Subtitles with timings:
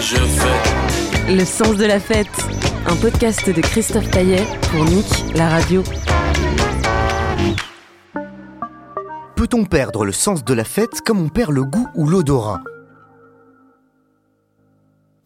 [0.00, 0.16] Je.
[1.32, 2.28] Le sens de la fête,
[2.86, 5.82] un podcast de Christophe Taillet pour Nick, la radio.
[9.34, 12.60] Peut-on perdre le sens de la fête comme on perd le goût ou l'odorat?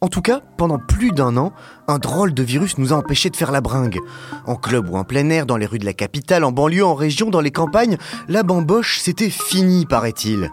[0.01, 1.53] En tout cas, pendant plus d'un an,
[1.89, 3.99] un drôle de virus nous a empêchés de faire la bringue.
[4.47, 6.95] En club ou en plein air, dans les rues de la capitale, en banlieue, en
[6.95, 10.51] région, dans les campagnes, la bamboche, c'était fini, paraît-il.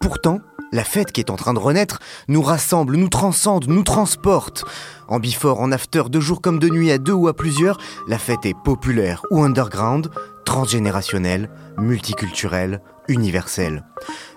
[0.00, 0.40] Pourtant,
[0.72, 4.64] la fête qui est en train de renaître nous rassemble, nous transcende, nous transporte.
[5.06, 8.18] En before, en after, de jour comme de nuit, à deux ou à plusieurs, la
[8.18, 10.10] fête est populaire ou underground,
[10.44, 13.84] transgénérationnelle, multiculturelle, universelle.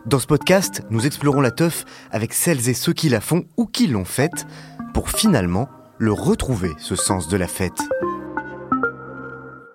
[0.05, 3.65] Dans ce podcast, nous explorons la teuf avec celles et ceux qui la font ou
[3.65, 4.45] qui l'ont faite,
[4.93, 7.81] pour finalement le retrouver, ce sens de la fête.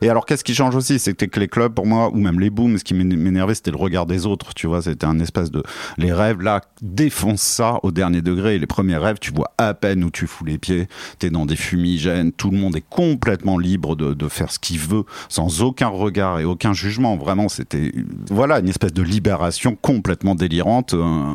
[0.03, 0.99] Et alors, qu'est-ce qui change aussi?
[0.99, 3.77] C'est que les clubs, pour moi, ou même les booms, ce qui m'énervait, c'était le
[3.77, 4.55] regard des autres.
[4.55, 5.63] Tu vois, c'était un espèce de.
[5.99, 8.59] Les rêves, là, défoncent ça au dernier degré.
[8.59, 10.89] Les premiers rêves, tu vois à peine où tu fous les pieds.
[11.19, 12.33] T'es dans des fumigènes.
[12.33, 16.41] Tout le monde est complètement libre de, de faire ce qu'il veut, sans aucun regard
[16.41, 17.17] et aucun jugement.
[17.17, 17.93] Vraiment, c'était.
[18.31, 20.95] Voilà, une espèce de libération complètement délirante.
[20.95, 21.35] euh,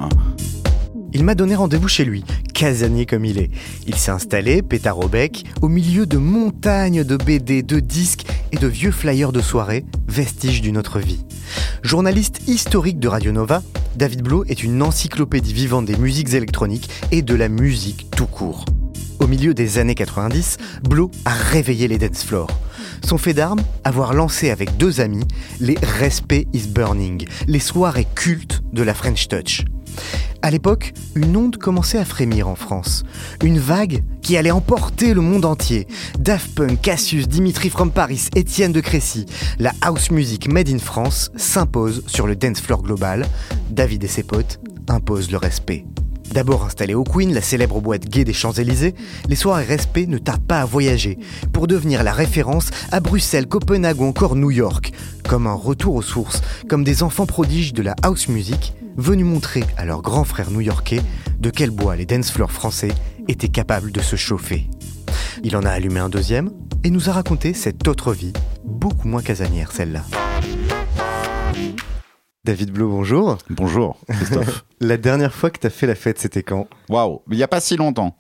[1.16, 3.50] Il m'a donné rendez-vous chez lui, casanier comme il est.
[3.88, 8.58] Il s'est installé, pétard au bec, au milieu de montagnes de BD, de disques et
[8.58, 11.26] de vieux flyers de soirée, vestiges d'une autre vie.
[11.84, 13.64] Journaliste historique de Radio Nova,
[13.96, 18.66] David Blo est une encyclopédie vivante des musiques électroniques et de la musique tout court.
[19.20, 22.52] Au milieu des années 90, Blo a réveillé les dance floors.
[23.06, 25.24] Son fait d'armes, avoir lancé avec deux amis
[25.62, 29.64] les Respect is Burning, les soirées cultes de la French Touch.
[30.46, 33.04] À l'époque, une onde commençait à frémir en France.
[33.44, 35.88] Une vague qui allait emporter le monde entier.
[36.20, 39.26] Daft Punk, Cassius, Dimitri from Paris, Étienne de Crécy.
[39.58, 43.26] La house music made in France s'impose sur le dance floor global.
[43.72, 45.84] David et ses potes imposent le respect.
[46.36, 48.94] D'abord installée au Queen, la célèbre boîte gay des Champs-Élysées,
[49.30, 51.18] les soirées respect ne tardent pas à voyager
[51.54, 54.92] pour devenir la référence à Bruxelles, Copenhague ou encore New York.
[55.30, 59.64] Comme un retour aux sources, comme des enfants prodiges de la house music, venus montrer
[59.78, 61.02] à leurs grands frères new-yorkais
[61.40, 62.92] de quel bois les dance floors français
[63.30, 64.68] étaient capables de se chauffer.
[65.42, 66.52] Il en a allumé un deuxième
[66.84, 68.34] et nous a raconté cette autre vie,
[68.66, 70.04] beaucoup moins casanière celle-là.
[72.46, 73.40] David Blo, bonjour.
[73.50, 74.66] Bonjour, Christophe.
[74.80, 76.68] La dernière fois que t'as fait la fête, c'était quand?
[76.90, 78.16] Waouh, il n'y a pas si longtemps.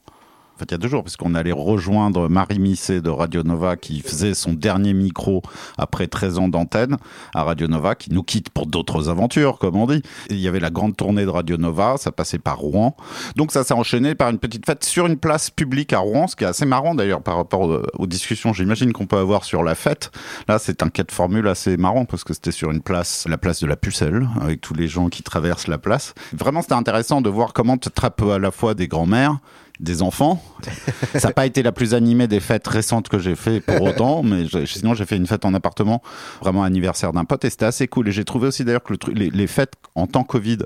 [0.55, 3.43] En fait, il y a deux jours, parce qu'on allait rejoindre Marie Misset de Radio
[3.43, 5.41] Nova, qui faisait son dernier micro
[5.77, 6.95] après 13 ans d'antenne
[7.33, 10.01] à Radio Nova, qui nous quitte pour d'autres aventures, comme on dit.
[10.29, 12.95] Il y avait la grande tournée de Radio Nova, ça passait par Rouen.
[13.35, 16.37] Donc ça s'est enchaîné par une petite fête sur une place publique à Rouen, ce
[16.37, 19.61] qui est assez marrant d'ailleurs par rapport aux, aux discussions, j'imagine, qu'on peut avoir sur
[19.61, 20.09] la fête.
[20.47, 23.37] Là, c'est un cas de formule assez marrant, parce que c'était sur une place, la
[23.37, 26.13] place de la Pucelle, avec tous les gens qui traversent la place.
[26.31, 29.39] Vraiment, c'était intéressant de voir comment tu attrapes à la fois des grands-mères,
[29.79, 30.41] des enfants.
[31.15, 34.23] Ça n'a pas été la plus animée des fêtes récentes que j'ai fait pour autant,
[34.23, 36.01] mais sinon j'ai fait une fête en appartement,
[36.41, 38.07] vraiment anniversaire d'un pote, et c'était assez cool.
[38.07, 40.59] Et j'ai trouvé aussi d'ailleurs que le truc- les, les fêtes en temps Covid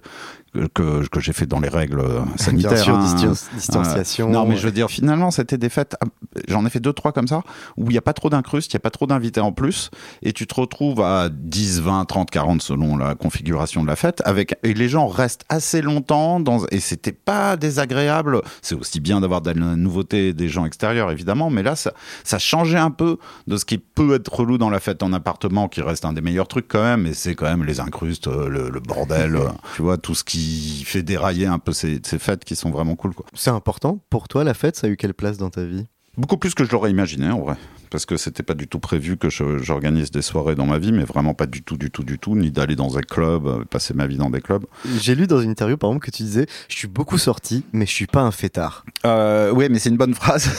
[0.73, 2.03] que, que, j'ai fait dans les règles
[2.37, 2.71] sanitaires.
[2.73, 4.27] Bien sûr, hein, distan- distanciation.
[4.29, 5.95] euh, non, mais je veux dire, finalement, c'était des fêtes.
[6.47, 7.41] J'en ai fait deux, trois comme ça,
[7.77, 9.89] où il n'y a pas trop d'incrustes, il n'y a pas trop d'invités en plus,
[10.21, 14.21] et tu te retrouves à 10, 20, 30, 40 selon la configuration de la fête,
[14.25, 18.41] avec, et les gens restent assez longtemps, dans, et c'était pas désagréable.
[18.61, 22.39] C'est aussi bien d'avoir de la nouveauté des gens extérieurs, évidemment, mais là, ça, ça
[22.39, 25.81] changeait un peu de ce qui peut être relou dans la fête en appartement, qui
[25.81, 28.69] reste un des meilleurs trucs quand même, et c'est quand même les incrustes, euh, le,
[28.69, 30.38] le bordel, euh, tu vois, tout ce qui
[30.85, 33.13] fait dérailler un peu ces, ces fêtes qui sont vraiment cool.
[33.33, 33.99] C'est important.
[34.09, 35.85] Pour toi la fête, ça a eu quelle place dans ta vie?
[36.17, 37.55] Beaucoup plus que je l'aurais imaginé en vrai
[37.89, 41.03] parce que c'était pas du tout prévu que j'organise des soirées dans ma vie, mais
[41.03, 43.93] vraiment pas du tout, du tout, du tout, ni d'aller dans un club, euh, passer
[43.93, 44.65] ma vie dans des clubs.
[44.99, 47.85] J'ai lu dans une interview, par exemple, que tu disais, je suis beaucoup sorti, mais
[47.85, 48.85] je suis pas un fêtard.
[49.05, 50.49] Euh, oui, mais c'est une bonne phrase.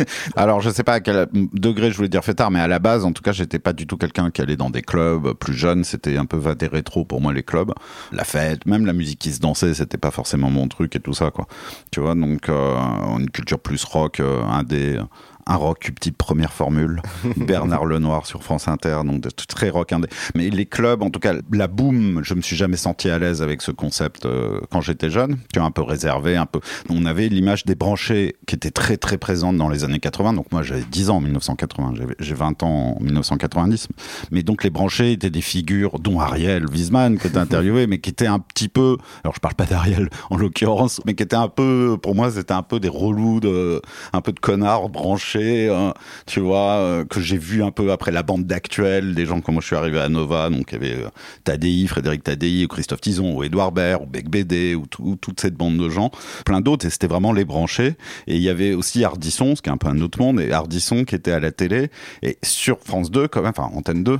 [0.36, 3.04] Alors, je sais pas à quel degré je voulais dire fêtard, mais à la base,
[3.04, 5.84] en tout cas, j'étais pas du tout quelqu'un qui allait dans des clubs plus jeunes.
[5.84, 7.72] C'était un peu vadé rétro pour moi les clubs,
[8.12, 11.14] la fête, même la musique qui se dansait, c'était pas forcément mon truc et tout
[11.14, 11.46] ça, quoi.
[11.90, 12.76] Tu vois, donc euh,
[13.18, 14.98] une culture plus rock, indé
[15.46, 17.02] un rock type première formule,
[17.36, 20.08] Bernard Lenoir sur France Inter, donc très rock indé.
[20.34, 23.42] Mais les clubs, en tout cas, la boom, je me suis jamais senti à l'aise
[23.42, 26.60] avec ce concept euh, quand j'étais jeune, tu un peu réservé, un peu.
[26.88, 30.34] On avait l'image des branchés qui était très très présente dans les années 80.
[30.34, 33.88] Donc moi j'avais 10 ans en 1980, j'ai 20 ans en 1990.
[34.30, 37.98] Mais donc les branchés étaient des figures, dont Ariel Wiesman que tu as interviewé, mais
[37.98, 41.36] qui étaient un petit peu, alors je parle pas d'Ariel en l'occurrence, mais qui étaient
[41.36, 43.80] un peu, pour moi c'était un peu des relous, de,
[44.12, 45.94] un peu de connards branchés Hein,
[46.26, 49.54] tu vois, euh, que j'ai vu un peu après la bande d'actuels, des gens comme
[49.54, 51.08] moi je suis arrivé à Nova, donc il y avait euh,
[51.44, 54.86] Tadei, Frédéric Tadei, ou Christophe Tison, ou Edouard Baird, ou Beck BD, ou,
[55.16, 56.10] toute cette bande de gens,
[56.44, 57.94] plein d'autres, et c'était vraiment les branchés.
[58.26, 60.52] Et il y avait aussi Ardisson, ce qui est un peu un autre monde, et
[60.52, 61.90] Ardisson qui était à la télé,
[62.22, 64.18] et sur France 2, quand même, enfin Antenne 2,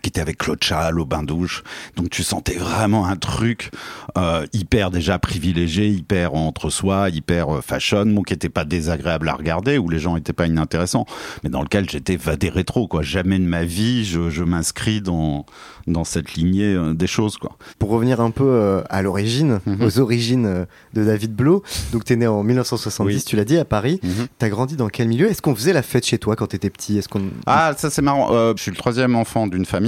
[0.00, 1.62] qui était avec Claude Chal au bain douche.
[1.96, 3.70] Donc tu sentais vraiment un truc
[4.16, 9.28] euh, hyper déjà privilégié, hyper entre soi, hyper euh, fashion, donc qui était pas désagréable
[9.28, 11.06] à regarder, où les gens étaient pas inintéressants,
[11.44, 13.02] mais dans lequel j'étais vadé rétro quoi.
[13.02, 15.44] Jamais de ma vie je, je m'inscris dans
[15.86, 17.56] dans cette lignée euh, des choses quoi.
[17.78, 19.82] Pour revenir un peu euh, à l'origine, mhm.
[19.82, 21.62] aux origines de David Blo,
[21.92, 24.00] donc tu es né en 1970, tu l'as dit à Paris.
[24.02, 24.26] Mhm.
[24.38, 25.28] Tu as grandi dans quel milieu?
[25.28, 26.98] Est-ce qu'on faisait la fête chez toi quand tu étais petit?
[26.98, 28.54] Est-ce qu'on Ah, ça c'est marrant.
[28.56, 29.81] je suis le troisième enfant d'une famille.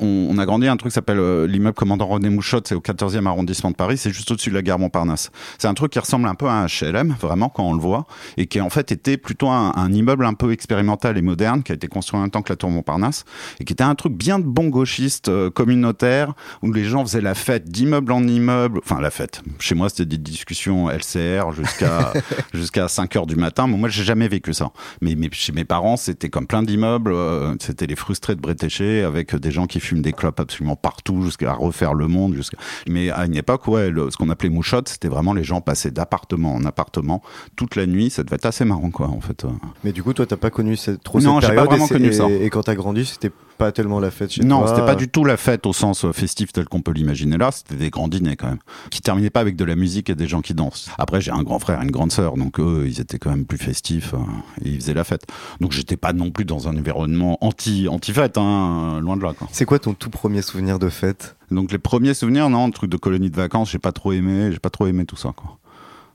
[0.00, 3.70] On, a grandi un truc qui s'appelle l'immeuble commandant René Mouchotte, c'est au 14e arrondissement
[3.70, 5.30] de Paris, c'est juste au-dessus de la gare Montparnasse.
[5.58, 8.06] C'est un truc qui ressemble un peu à un HLM, vraiment quand on le voit,
[8.36, 11.72] et qui en fait était plutôt un, un immeuble un peu expérimental et moderne qui
[11.72, 13.24] a été construit en même temps que la tour Montparnasse
[13.60, 16.32] et qui était un truc bien de bon gauchiste euh, communautaire
[16.62, 18.80] où les gens faisaient la fête d'immeuble en immeuble.
[18.82, 19.42] Enfin, la fête.
[19.58, 22.12] Chez moi, c'était des discussions LCR jusqu'à
[22.54, 23.66] jusqu'à 5 heures du matin.
[23.66, 24.70] Mais moi, j'ai jamais vécu ça.
[25.00, 27.12] Mais, mais chez mes parents, c'était comme plein d'immeubles.
[27.12, 31.22] Euh, c'était les frustrés de Bretéché avec des gens qui fument des clopes absolument partout
[31.22, 32.34] jusqu'à refaire le monde.
[32.34, 32.56] Jusqu'à...
[32.88, 36.54] Mais à une époque, ouais, ce qu'on appelait mouchotte, c'était vraiment les gens passaient d'appartement
[36.54, 37.22] en appartement
[37.56, 38.10] toute la nuit.
[38.10, 39.44] Ça devait être assez marrant, quoi, en fait.
[39.82, 41.64] Mais du coup, toi, t'as pas connu cette, trop non, cette période.
[41.64, 42.28] Pas vraiment et, connu ça.
[42.28, 44.68] Et, quand t'as grandi, c'était pas tellement la fête chez non, toi.
[44.68, 47.36] Non, c'était pas du tout la fête au sens euh, festif tel qu'on peut l'imaginer
[47.36, 47.50] là.
[47.52, 48.58] C'était des grands dîners quand même,
[48.90, 50.90] qui terminaient pas avec de la musique et des gens qui dansent.
[50.98, 53.44] Après, j'ai un grand frère et une grande sœur, donc eux, ils étaient quand même
[53.44, 55.26] plus festifs euh, et ils faisaient la fête.
[55.60, 59.32] Donc j'étais pas non plus dans un environnement anti anti fête, hein, loin de là.
[59.52, 61.36] C'est quoi ton tout premier souvenir de fête?
[61.50, 64.58] Donc les premiers souvenirs, non, truc de colonie de vacances, j'ai pas trop aimé, j'ai
[64.58, 65.32] pas trop aimé tout ça.
[65.34, 65.58] Quoi.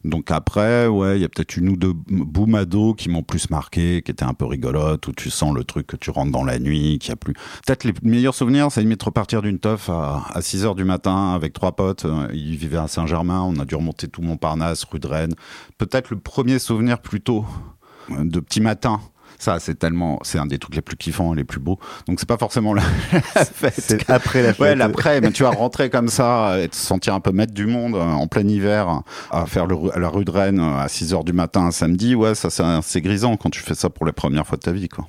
[0.05, 4.01] Donc après, ouais, il y a peut-être une ou deux boumado qui m'ont plus marqué,
[4.01, 6.57] qui étaient un peu rigolotes, où tu sens le truc que tu rentres dans la
[6.57, 7.33] nuit, qu'il y a plus.
[7.33, 11.33] Peut-être les meilleurs souvenirs, c'est limite repartir d'une teuf à, à 6 heures du matin
[11.33, 12.05] avec trois potes.
[12.05, 15.35] Euh, ils vivaient à Saint-Germain, on a dû remonter tout Montparnasse, rue de Rennes.
[15.77, 17.45] Peut-être le premier souvenir plutôt
[18.11, 19.01] euh, de petit matin
[19.39, 21.79] ça, c'est tellement, c'est un des trucs les plus kiffants, les plus beaux.
[22.07, 22.81] Donc c'est pas forcément la,
[23.53, 23.73] fête.
[23.77, 24.59] C'est après la fête.
[24.59, 27.65] Ouais, l'après, mais tu vas rentrer comme ça et te sentir un peu maître du
[27.65, 29.01] monde euh, en plein hiver
[29.31, 32.15] à faire le, à la rue de Rennes à 6 heures du matin un samedi.
[32.15, 32.49] Ouais, ça,
[32.83, 35.07] c'est grisant quand tu fais ça pour la première fois de ta vie, quoi.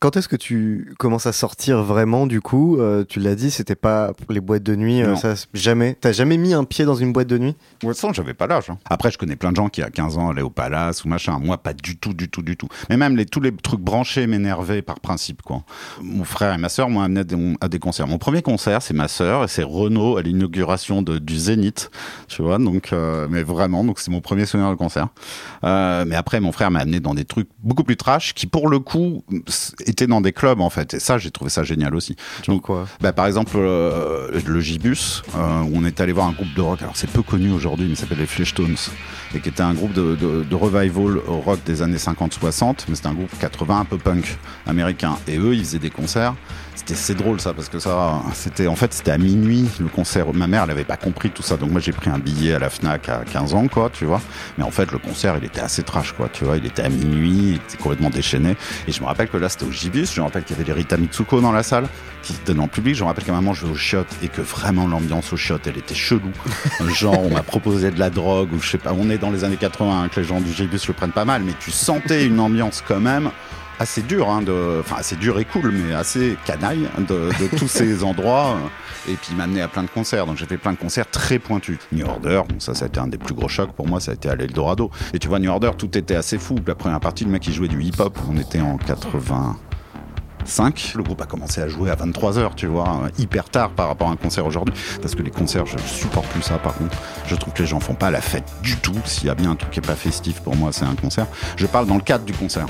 [0.00, 3.74] Quand est-ce que tu commences à sortir vraiment du coup euh, Tu l'as dit, c'était
[3.74, 5.96] pas les boîtes de nuit, euh, ça jamais.
[6.00, 7.56] T'as jamais mis un pied dans une boîte de nuit?
[7.82, 8.70] Ouais, ça, j'avais pas l'âge.
[8.70, 8.78] Hein.
[8.88, 11.40] Après, je connais plein de gens qui à 15 ans allaient au palace ou machin.
[11.40, 12.68] Moi, pas du tout, du tout, du tout.
[12.90, 15.62] Mais même les tous les trucs branchés m'énervaient par principe quoi.
[16.00, 17.22] Mon frère et ma sœur m'ont amené
[17.60, 18.06] à des, concerts.
[18.06, 21.90] Mon premier concert, c'est ma sœur et c'est Renault à l'inauguration du Zénith,
[22.28, 22.58] tu vois.
[22.58, 25.08] Donc, euh, mais vraiment, donc c'est mon premier souvenir de concert.
[25.62, 28.78] mais après, mon frère m'a amené dans des trucs beaucoup plus trash qui, pour le
[28.78, 29.24] coup,
[29.90, 30.94] était dans des clubs en fait.
[30.94, 32.16] Et ça, j'ai trouvé ça génial aussi.
[32.46, 32.86] Donc quoi?
[33.00, 36.60] bah, Par exemple, euh, le Gibus, euh, où on est allé voir un groupe de
[36.60, 36.82] rock.
[36.82, 38.76] Alors c'est peu connu aujourd'hui, mais s'appelle les Fleshtones,
[39.34, 43.08] et qui était un groupe de, de, de revival rock des années 50-60, mais c'était
[43.08, 45.16] un groupe 80 un peu punk américain.
[45.26, 46.34] Et eux, ils faisaient des concerts.
[46.94, 50.32] C'est drôle ça parce que ça c'était en fait c'était à minuit le concert.
[50.32, 51.56] Ma mère elle avait pas compris tout ça.
[51.56, 54.22] Donc moi j'ai pris un billet à la Fnac à 15 ans quoi tu vois.
[54.56, 56.56] Mais en fait le concert il était assez trash quoi tu vois.
[56.56, 58.56] Il était à minuit il était complètement déchaîné.
[58.86, 60.68] Et je me rappelle que là c'était au Gibus je me rappelle qu'il y avait
[60.68, 61.88] les Rita Mitsuko dans la salle
[62.22, 64.28] qui donnaient en public je me rappelle qu'à un moment je vais au shot et
[64.28, 66.32] que vraiment l'ambiance au shot elle était chelou
[66.88, 69.44] genre on m'a proposé de la drogue ou je sais pas on est dans les
[69.44, 72.26] années 80 hein, que les gens du Gibus le prennent pas mal mais tu sentais
[72.26, 73.30] une ambiance quand même
[73.78, 77.68] assez dur, hein, de, enfin assez dur et cool, mais assez canaille de, de tous
[77.68, 78.56] ces endroits.
[79.08, 81.08] Et puis il m'a amené à plein de concerts, donc j'ai fait plein de concerts
[81.10, 81.78] très pointus.
[81.92, 84.10] New Order, bon, ça, ça a été un des plus gros chocs pour moi, ça
[84.10, 84.90] a été à l'Eldorado.
[85.14, 86.56] Et tu vois, New Order, tout était assez fou.
[86.66, 89.56] La première partie, le mec il jouait du hip-hop, on était en 80.
[90.44, 90.92] 5.
[90.96, 94.12] Le groupe a commencé à jouer à 23h, tu vois, hyper tard par rapport à
[94.12, 94.74] un concert aujourd'hui.
[95.00, 96.96] Parce que les concerts, je supporte plus ça par contre.
[97.26, 98.96] Je trouve que les gens font pas la fête du tout.
[99.04, 101.26] S'il y a bien un truc qui est pas festif pour moi, c'est un concert.
[101.56, 102.66] Je parle dans le cadre du concert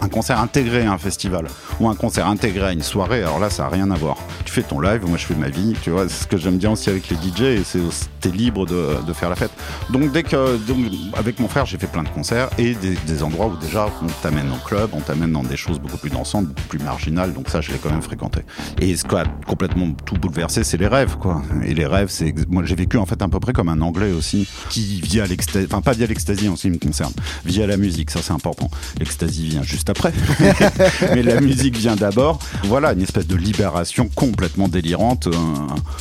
[0.00, 1.46] un concert intégré à un festival
[1.78, 4.16] ou un concert intégré à une soirée, alors là, ça n'a rien à voir.
[4.44, 6.58] Tu fais ton live, moi je fais ma vie, tu vois, c'est ce que j'aime
[6.58, 7.80] bien aussi avec les DJ, c'est
[8.20, 9.50] t'es libre de, faire la fête.
[9.90, 10.78] Donc dès que, donc,
[11.14, 14.06] avec mon frère, j'ai fait plein de concerts et des, des endroits où déjà on
[14.22, 17.48] t'amène en club, on t'amène dans des choses beaucoup plus dansantes, beaucoup plus marginales, donc
[17.48, 18.40] ça, je l'ai quand même fréquenté.
[18.80, 21.42] Et ce qui a complètement tout bouleversé, c'est les rêves, quoi.
[21.64, 24.12] Et les rêves, c'est, moi j'ai vécu en fait à peu près comme un anglais
[24.12, 27.12] aussi, qui via l'extasie, enfin pas via l'extasie en ce qui me concerne,
[27.44, 28.70] via la musique, ça c'est important.
[28.98, 30.12] L'extasie vient juste après.
[31.14, 32.38] Mais la musique vient d'abord.
[32.64, 35.28] Voilà, une espèce de libération complètement délirante.
[35.28, 35.32] Euh,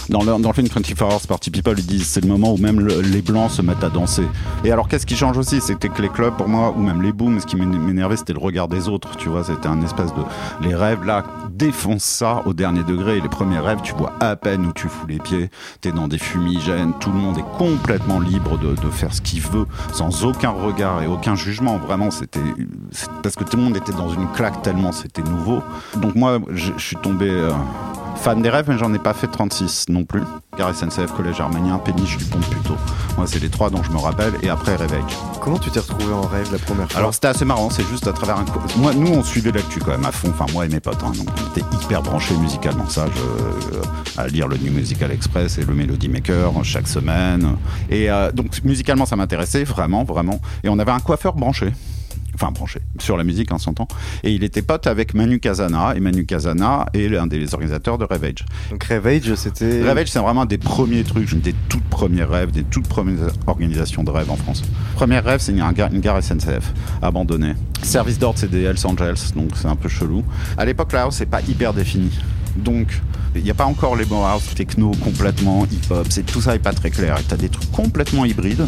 [0.09, 2.57] dans le, dans le film 24 Hours Party People, ils disent c'est le moment où
[2.57, 4.25] même le, les blancs se mettent à danser.
[4.63, 5.61] Et alors, qu'est-ce qui change aussi?
[5.61, 8.39] C'était que les clubs, pour moi, ou même les booms, ce qui m'énervait, c'était le
[8.39, 9.15] regard des autres.
[9.17, 10.21] Tu vois, c'était un espèce de.
[10.67, 13.21] Les rêves, là, défoncent ça au dernier degré.
[13.21, 15.49] Les premiers rêves, tu vois à peine où tu fous les pieds.
[15.81, 16.93] T'es dans des fumigènes.
[16.99, 21.03] Tout le monde est complètement libre de, de faire ce qu'il veut, sans aucun regard
[21.03, 21.77] et aucun jugement.
[21.77, 22.39] Vraiment, c'était.
[23.21, 25.61] Parce que tout le monde était dans une claque tellement c'était nouveau.
[25.97, 27.51] Donc moi, je, suis tombé euh,
[28.15, 30.23] fan des rêves, mais j'en ai pas fait 36 non plus.
[30.57, 32.75] Gare SNCF, Collège Arménien, Péniche du Pont plutôt.
[33.17, 35.03] Moi, c'est les trois dont je me rappelle, et après Réveil.
[35.41, 36.99] Comment tu t'es retrouvé en rêve la première fois?
[36.99, 38.45] Alors c'était assez marrant, c'est juste à travers un...
[38.77, 41.11] Moi, nous, on suivait l'actu quand même à fond, enfin moi et mes potes, hein,
[41.17, 43.81] donc on était hyper branchés musicalement, ça, je, euh,
[44.17, 47.55] à lire le New Musical Express et le Melody Maker chaque semaine.
[47.89, 50.39] Et euh, donc musicalement, ça m'intéressait vraiment, vraiment.
[50.63, 51.71] Et on avait un coiffeur branché
[52.39, 53.87] enfin branché sur la musique, on s'entend.
[54.23, 58.05] Et il était pote avec Manu Casana, et Manu Casana est l'un des organisateurs de
[58.05, 58.45] Ravage.
[58.71, 59.83] Donc Ravage, c'était...
[59.83, 64.03] Ravage, c'est vraiment un des premiers trucs, des toutes premières rêves, des toutes premières organisations
[64.03, 64.63] de rêve en France.
[64.95, 67.55] Première rêve, c'est une, une gare SNCF, abandonnée.
[67.81, 70.23] Service d'ordre, c'est des Hells Angels, donc c'est un peu chelou.
[70.57, 72.11] À l'époque, la house, c'est pas hyper défini.
[72.55, 72.99] Donc,
[73.35, 76.07] il n'y a pas encore les house techno complètement hip-hop.
[76.09, 77.17] C'est tout ça est pas très clair.
[77.27, 78.67] Tu as des trucs complètement hybrides.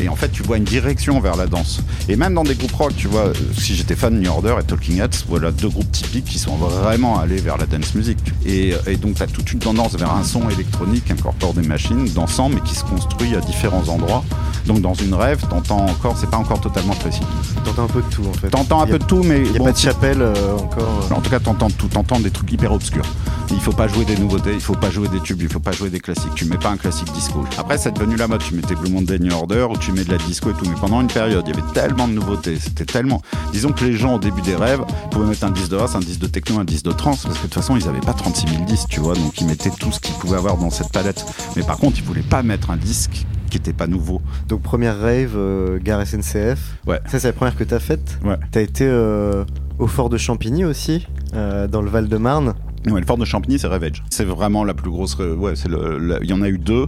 [0.00, 1.82] Et en fait, tu vois une direction vers la danse.
[2.08, 4.64] Et même dans des groupes rock, tu vois, si j'étais fan de New Order et
[4.64, 8.18] Talking Heads, voilà deux groupes typiques qui sont vraiment allés vers la dance music.
[8.46, 11.66] Et, et donc, tu as toute une tendance vers un son électronique qui incorpore des
[11.66, 14.24] machines dansant, mais qui se construit à différents endroits.
[14.66, 17.22] Donc, dans une rêve, t'entends encore, c'est pas encore totalement précis.
[17.64, 18.50] T'entends un peu de tout en fait.
[18.50, 19.38] T'entends un peu de tout, mais.
[19.38, 21.08] Il n'y a bon, pas de chapelle euh, encore.
[21.10, 23.04] En tout cas, t'entends tout, t'entends des trucs hyper obscurs.
[23.52, 25.72] Il faut pas jouer des nouveautés, il faut pas jouer des tubes, il faut pas
[25.72, 26.34] jouer des classiques.
[26.34, 27.44] Tu mets pas un classique disco.
[27.58, 28.42] Après, c'est devenu la mode.
[28.42, 30.64] Tu mettais Blue Monday New Order ou tu mets de la disco et tout.
[30.68, 32.56] Mais pendant une période, il y avait tellement de nouveautés.
[32.56, 33.22] C'était tellement.
[33.52, 36.00] Disons que les gens, au début des rêves, pouvaient mettre un disque de house, un
[36.00, 37.24] disque de techno, un disque de trance.
[37.24, 39.14] Parce que de toute façon, ils avaient pas 36 000 disques, tu vois.
[39.14, 41.24] Donc, ils mettaient tout ce qu'ils pouvaient avoir dans cette palette.
[41.56, 44.22] Mais par contre, ils voulaient pas mettre un disque qui était pas nouveau.
[44.48, 46.78] Donc première rave, euh, gare SNCF.
[46.86, 47.00] Ouais.
[47.06, 48.18] Ça c'est la première que t'as faite.
[48.24, 48.36] Ouais.
[48.52, 49.44] T'as été euh,
[49.78, 52.54] au fort de Champigny aussi, euh, dans le Val-de-Marne.
[52.84, 54.02] Le fort de Champigny, c'est Ravage.
[54.10, 55.16] C'est vraiment la plus grosse.
[55.18, 56.86] Ouais, c'est Il y en a eu deux,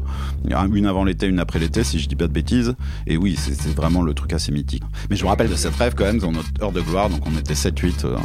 [0.49, 2.75] une avant l'été, une après l'été, si je dis pas de bêtises.
[3.07, 4.83] Et oui, c'est vraiment le truc assez mythique.
[5.11, 7.11] Mais je me rappelle de cette rêve quand même dans notre heure de gloire.
[7.11, 8.17] Donc on était 7-8 euh,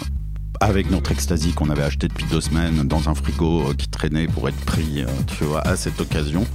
[0.62, 4.27] avec notre ecstasy qu'on avait acheté depuis deux semaines dans un frigo euh, qui traînait
[4.27, 5.07] pour être pris, euh,
[5.38, 6.45] tu vois, à cette occasion.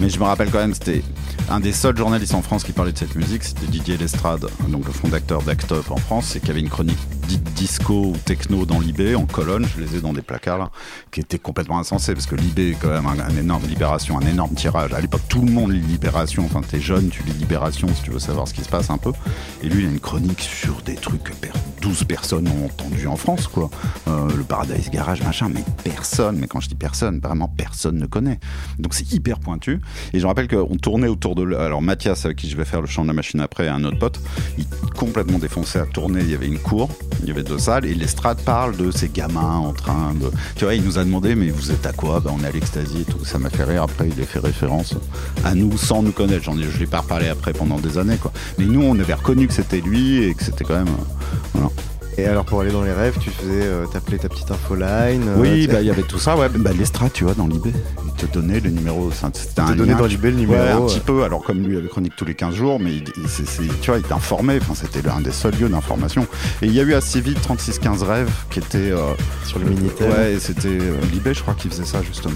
[0.00, 1.02] Mais je me rappelle quand même, c'était
[1.48, 4.84] un des seuls journalistes en France qui parlait de cette musique, c'était Didier Lestrade, donc
[4.84, 8.64] le fondateur d'Act Up en France, et qui avait une chronique dite disco ou techno
[8.64, 10.70] dans l'IB en colonne, je les ai dans des placards là,
[11.10, 14.54] qui était complètement insensé parce que l'IB est quand même un, énorme libération, un énorme
[14.54, 14.92] tirage.
[14.92, 18.10] À l'époque, tout le monde lit Libération, enfin t'es jeune, tu lis Libération si tu
[18.10, 19.12] veux savoir ce qui se passe un peu.
[19.62, 21.52] Et lui, il a une chronique sur des trucs que per-
[21.82, 23.70] 12 personnes ont entendu en France, quoi.
[24.08, 28.06] Euh, le Paradise Garage, machin, mais personne, mais quand je dis personne, vraiment personne ne
[28.06, 28.40] connaît.
[28.78, 29.80] Donc c'est hyper pointu.
[30.12, 31.54] Et je rappelle qu'on tournait autour de.
[31.54, 33.98] Alors Mathias, avec qui je vais faire le chant de la machine après, un autre
[33.98, 34.20] pote,
[34.58, 34.66] il
[34.96, 36.20] complètement défoncé à tourner.
[36.22, 36.88] Il y avait une cour,
[37.22, 40.30] il y avait deux salles, et l'estrade parle de ces gamins en train de.
[40.54, 42.20] Tu vois, il nous a demandé, mais vous êtes à quoi?
[42.20, 43.24] Bah, On est à l'extasie et tout.
[43.24, 43.82] Ça m'a fait rire.
[43.82, 44.94] Après, il a fait référence
[45.44, 46.44] à nous sans nous connaître.
[46.44, 48.18] J'en ai, je l'ai pas reparlé après pendant des années.
[48.58, 50.88] Mais nous, on avait reconnu que c'était lui et que c'était quand même.
[50.88, 51.68] euh, voilà.
[52.18, 55.28] Et alors pour aller dans les rêves, tu faisais, euh, t'appelais ta petite infoline.
[55.28, 56.48] euh, Oui, bah il y avait tout ça, ouais.
[56.48, 57.66] Bah l'estrade, tu vois, dans l'IB.
[58.06, 59.10] Il te donnait le numéro.
[59.12, 59.98] C'était un te donnait lien.
[59.98, 60.86] dans l'IB le numéro, Ouais, un ouais.
[60.86, 61.24] petit peu.
[61.24, 63.04] Alors comme lui avait chronique tous les 15 jours, mais il,
[63.82, 64.58] tu vois, il t'informait.
[64.62, 66.26] Enfin, c'était l'un des seuls lieux d'information.
[66.62, 68.92] Et il y a eu assez vite 36-15 rêves qui étaient.
[68.92, 69.12] euh,
[69.44, 70.10] sur le Minitel.
[70.10, 72.32] Ouais, et c'était euh, l'IB, je crois, qui faisait ça justement.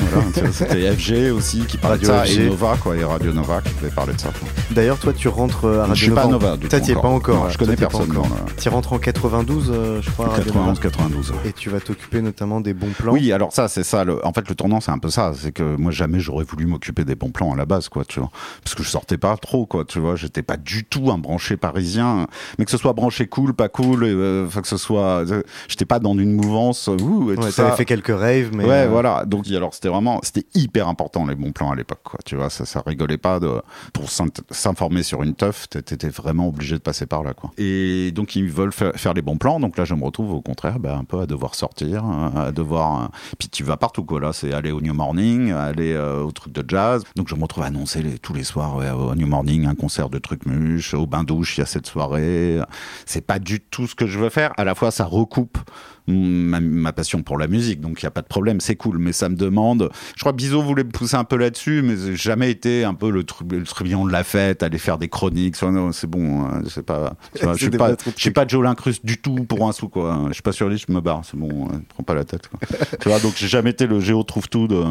[0.00, 2.40] Voilà, C'était FG aussi qui parlait Radio de ça, FG.
[2.40, 4.30] et Nova, quoi, et Radio Nova qui devait parler de ça.
[4.38, 4.48] quoi.
[4.72, 6.46] D'ailleurs, toi, tu rentres euh, à Radio Je suis pas Nova.
[6.48, 7.44] Nova, du Toi, coup, t'y es pas encore.
[7.44, 8.08] Non, je connais personne
[8.56, 10.72] Tu rentres en 92, euh, je crois, à Radio Nova.
[10.72, 11.30] 91, 92.
[11.32, 11.36] ouais.
[11.46, 13.12] Et tu vas t'occuper notamment des bons plans.
[13.12, 14.04] Oui, alors ça, c'est ça.
[14.04, 15.32] le- en fait, le tournant, c'est un peu ça.
[15.36, 18.20] C'est que moi, jamais j'aurais voulu m'occuper des bons plans à la base, quoi, tu
[18.20, 18.30] vois.
[18.64, 20.16] Parce que je sortais pas trop, quoi, tu vois.
[20.16, 22.26] J'étais pas du tout un branché parisien.
[22.58, 25.24] Mais que ce soit branché cool, pas cool, euh, que ce soit.
[25.30, 27.72] euh, J'étais pas dans une mouvance, ouh, et tout Ouais, ça.
[27.72, 28.64] fait quelques raves, mais.
[28.64, 29.24] ouais, euh, voilà.
[29.26, 32.18] Donc, alors, c'était vraiment, c'était hyper important les bons plans à l'époque, quoi.
[32.24, 33.50] Tu vois, ça, ça rigolait pas de
[33.92, 35.68] pour s'informer sur une teuf.
[35.68, 37.50] T'étais vraiment obligé de passer par là, quoi.
[37.58, 39.58] Et donc, ils veulent fa- faire les bons plans.
[39.60, 42.52] Donc là, je me retrouve au contraire, ben, un peu à devoir sortir, euh, à
[42.52, 43.04] devoir.
[43.04, 43.06] euh,
[43.38, 44.20] Puis tu vas partout, quoi.
[44.20, 47.02] Là, c'est aller au New Morning, aller euh, au truc de jazz.
[47.16, 49.74] Donc, je me retrouve à annoncer les- tous les soirs ouais, au New Morning un
[49.74, 52.58] concert de trucs muches, au bain douche, il y a cette soirée.
[53.06, 54.52] C'est pas du tout ce que je veux faire.
[54.56, 55.58] À la fois, ça recoupe
[56.06, 58.98] ma, ma passion pour la musique, donc il n'y a pas de problème, c'est cool,
[58.98, 59.90] mais ça me demande.
[60.16, 62.94] Je crois que Bizot voulait me pousser un peu là-dessus, mais j'ai jamais été un
[62.94, 65.54] peu le, tru- le trublion de la fête, aller faire des chroniques.
[65.92, 67.14] C'est bon, hein, c'est pas.
[67.34, 67.90] Je suis pas,
[68.32, 68.44] pas
[68.92, 70.24] je du tout pour un sou, quoi.
[70.28, 72.48] Je suis pas sur les, je me barre, c'est bon, hein, prends pas la tête.
[72.48, 72.60] Quoi.
[73.00, 74.84] tu vois, donc j'ai jamais été le géo trouve tout de.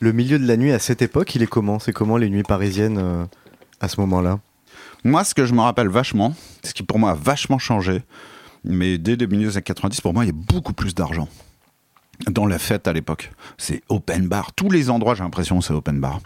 [0.00, 1.78] Le milieu de la nuit à cette époque, il est comment?
[1.78, 3.24] C'est comment les nuits parisiennes euh,
[3.80, 4.40] à ce moment-là?
[5.04, 8.02] Moi, ce que je me rappelle vachement, ce qui pour moi a vachement changé,
[8.64, 11.28] mais dès les milieux des années 90, pour moi, il y a beaucoup plus d'argent
[12.28, 13.32] dans la fête à l'époque.
[13.58, 14.52] C'est open bar.
[14.52, 16.20] Tous les endroits, j'ai l'impression, c'est open bar.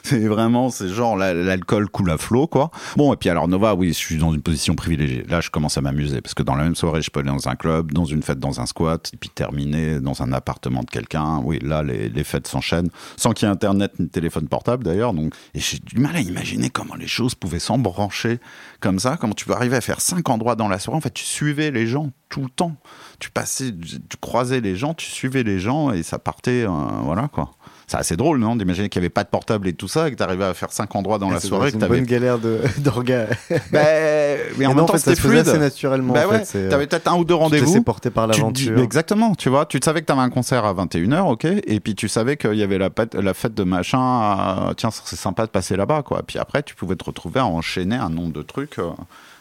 [0.02, 2.70] c'est vraiment, c'est genre la- l'alcool coule à flot, quoi.
[2.96, 5.24] Bon, et puis alors Nova, oui, je suis dans une position privilégiée.
[5.28, 7.48] Là, je commence à m'amuser parce que dans la même soirée, je peux aller dans
[7.48, 10.90] un club, dans une fête, dans un squat, et puis terminer dans un appartement de
[10.90, 11.40] quelqu'un.
[11.44, 15.12] Oui, là, les, les fêtes s'enchaînent sans qu'il y ait internet ni téléphone portable d'ailleurs.
[15.12, 18.38] Donc, et j'ai du mal à imaginer comment les choses pouvaient s'embrancher
[18.80, 19.16] comme ça.
[19.20, 20.98] Comment tu peux arriver à faire cinq endroits dans la soirée.
[20.98, 22.76] En fait, tu suivais les gens tout le temps.
[23.18, 26.70] Tu passais, tu croisais les gens, tu suivais les gens et ça partait, euh,
[27.02, 27.50] voilà quoi.
[27.90, 30.12] C'est assez drôle, non D'imaginer qu'il n'y avait pas de portable et tout ça, et
[30.12, 32.04] que tu arrivais à faire cinq endroits dans la C'est soirée, une que tu bonne
[32.04, 33.26] galère de- d'orga.
[33.72, 35.48] Ben, mais en Et même non, en temps, fait, ça c'était fluide.
[35.48, 36.14] assez naturellement.
[36.14, 37.82] En ouais, fait, c'est, t'avais peut-être un ou deux tu rendez-vous.
[37.82, 38.26] par Tu te dis-
[38.66, 38.78] l'aventure.
[38.78, 41.96] exactement, tu vois, tu savais que tu avais un concert à 21h, ok, et puis
[41.96, 45.46] tu savais qu'il y avait la, fête- la fête de machin, à- tiens, c'est sympa
[45.46, 46.22] de passer là-bas, quoi.
[46.24, 48.78] Puis après, tu pouvais te retrouver à enchaîner un nombre de trucs.
[48.78, 48.90] euh,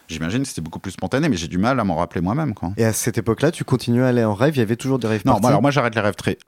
[0.07, 2.71] J'imagine que c'était beaucoup plus spontané, mais j'ai du mal à m'en rappeler moi-même, quoi.
[2.77, 4.55] Et à cette époque-là, tu continuais à aller en rêve.
[4.55, 6.39] Il y avait toujours des rêves Non, bah alors moi j'arrête les rêves très.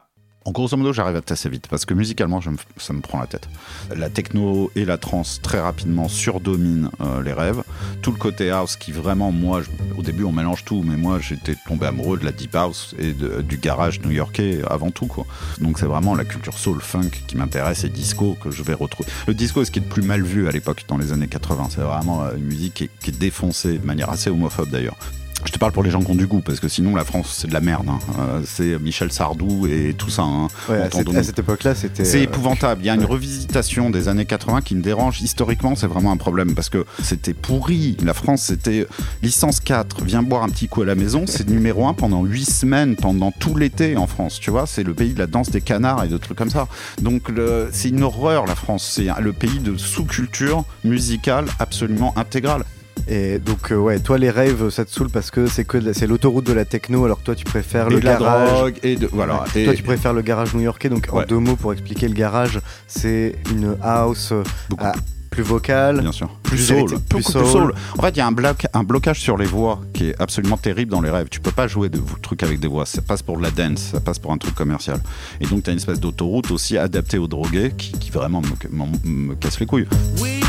[0.43, 3.27] En grosso modo, j'arrive assez vite parce que musicalement, je me- ça me prend la
[3.27, 3.48] tête.
[3.95, 7.62] La techno et la trance très rapidement surdominent euh, les rêves.
[8.01, 9.62] Tout le côté house qui vraiment, moi,
[10.00, 13.13] au début, on mélange tout, mais moi, j'étais tombé amoureux de la deep house et
[13.13, 15.27] du garage new-yorkais avant tout, quoi.
[15.60, 19.07] Donc c'est vraiment la culture soul funk qui m'intéresse et disco que je vais retrouver.
[19.27, 21.27] Le disco est ce qui est le plus mal vu à l'époque dans les années
[21.27, 21.67] 80.
[21.69, 24.98] C'est vraiment euh, une musique qui est défoncée de manière assez homophobe d'ailleurs.
[25.45, 27.36] Je te parle pour les gens qui ont du goût, parce que sinon la France
[27.38, 27.88] c'est de la merde.
[27.89, 28.00] hein.
[28.19, 30.22] Euh, c'est Michel Sardou et tout ça.
[30.24, 30.48] hein.
[30.70, 32.05] Ouais, à, cette, à cette époque-là, c'était.
[32.05, 32.81] C'est euh, épouvantable.
[32.83, 35.22] Il y a une revisitation des années 80 qui me dérange.
[35.22, 37.98] Historiquement, c'est vraiment un problème parce que c'était pourri.
[38.03, 38.87] La France, c'était
[39.24, 40.03] licence 4.
[40.03, 41.25] Viens boire un petit coup à la maison.
[41.27, 44.39] C'est numéro 1 pendant 8 semaines, pendant tout l'été en France.
[44.39, 46.68] Tu vois, c'est le pays de la danse des canards et de trucs comme ça.
[47.01, 48.89] Donc, le- c'est une horreur, la France.
[48.96, 52.63] C'est le pays de sous-culture musicale absolument intégrale.
[53.07, 56.07] Et donc, euh, ouais, toi, les rêves, ça te saoule parce que c'est que c'est
[56.07, 58.50] l'autoroute de la techno, alors que toi, tu préfères et le de la garage.
[58.50, 59.44] drogue et de voilà.
[59.55, 59.61] Ouais.
[59.61, 60.90] Et- Toi, tu préfères le garage new-yorkais.
[60.90, 64.85] Donc, en deux mots pour expliquer le garage, c'est une house euh, Beaucoup
[65.29, 66.01] plus vocale.
[66.01, 66.29] Bien sûr.
[66.44, 66.90] Plus, soul.
[66.90, 67.46] plus plus soul.
[67.46, 67.74] soul.
[67.98, 70.57] En fait, il y a un, bloc, un blocage sur les voix qui est absolument
[70.57, 71.27] terrible dans les rêves.
[71.31, 72.85] Tu peux pas jouer de trucs avec des voix.
[72.85, 75.00] Ça passe pour de la dance, ça passe pour un truc commercial.
[75.40, 78.75] Et donc, tu as une espèce d'autoroute aussi adaptée aux drogués qui, qui vraiment me,
[78.75, 79.87] m'en- me casse les couilles.
[80.20, 80.41] We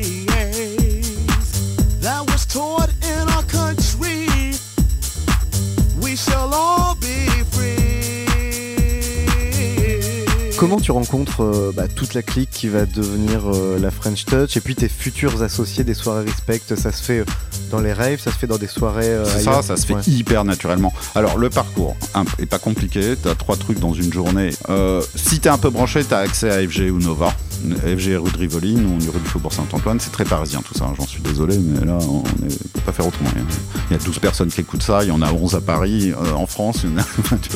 [0.00, 0.27] Hey.
[10.58, 14.56] Comment tu rencontres euh, bah, toute la clique qui va devenir euh, la French Touch
[14.56, 16.60] et puis tes futurs associés des soirées Respect?
[16.76, 17.24] Ça se fait euh,
[17.70, 19.06] dans les raves, ça se fait dans des soirées.
[19.06, 20.00] euh, C'est ça, ça se fait Ouais.
[20.08, 20.92] hyper naturellement.
[21.14, 21.96] Alors, le parcours
[22.40, 23.14] est pas compliqué.
[23.22, 24.50] Tu as trois trucs dans une journée.
[25.14, 27.32] Si tu es un peu branché, tu as accès à FG ou Nova.
[27.60, 29.98] FG rue de Rivoli, nous on est rue du Faubourg Saint-Antoine.
[29.98, 32.22] C'est très parisien tout ça, hein, j'en suis désolé, mais là on
[32.86, 33.30] pas faire autrement.
[33.34, 33.46] Il y a-
[33.90, 36.12] Il y a 12 personnes qui écoutent ça, il y en a 11 à Paris,
[36.12, 36.78] euh, en France.
[37.42, 37.50] tu.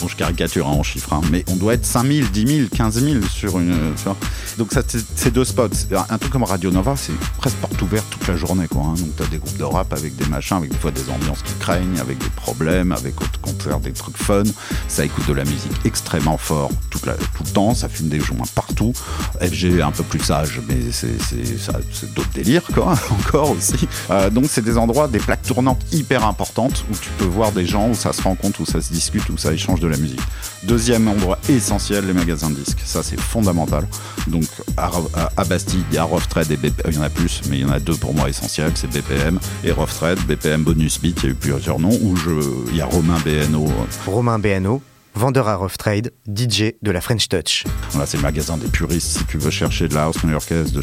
[0.00, 3.00] Bon, je caricature hein, en chiffres, hein, mais on doit être 5000, 10 000, 15
[3.00, 3.76] 000 sur une.
[3.96, 4.16] tu vois.
[4.58, 4.82] Donc, ça,
[5.14, 5.68] c'est deux spots.
[6.10, 8.66] Un truc comme Radio Nova, c'est presque porte ouverte toute journée.
[8.68, 8.94] Quoi, hein.
[8.94, 11.42] Donc, tu as des groupes de rap avec des machins, avec des fois des ambiances
[11.42, 14.42] qui craignent, avec des problèmes, avec au contraire des trucs fun.
[14.88, 18.92] Ça écoute de la musique extrêmement fort tout le temps, ça fume des joints partout.
[19.40, 21.20] FG un peu plus sage, mais c'est
[21.58, 23.86] ça- c'est d'autres délires, quoi, encore aussi.
[24.10, 27.66] Euh, donc, c'est des endroits, des plaques tournantes hyper importantes où tu peux voir des
[27.66, 30.20] gens, où ça se rencontre, où ça se discute, où ça échange de la musique.
[30.64, 32.80] Deuxième endroit essentiel, les magasins de disques.
[32.84, 33.86] Ça, c'est fondamental.
[34.26, 34.44] Donc,
[34.76, 36.90] à, à- à Bastille, il y a Rough Trade et BPM.
[36.92, 38.72] Il y en a plus, mais il y en a deux pour moi essentiels.
[38.74, 40.18] C'est BPM et Rough Trade.
[40.26, 41.98] BPM Bonus Beat, il y a eu plusieurs noms.
[42.02, 42.30] Où je,
[42.70, 43.66] il y a Romain BNO.
[44.06, 44.82] Romain BNO,
[45.16, 47.64] vendeur à Rough Trade, DJ de la French Touch.
[47.90, 49.18] Voilà, c'est le magasin des puristes.
[49.18, 50.82] Si tu veux chercher de la house new-yorkaise de,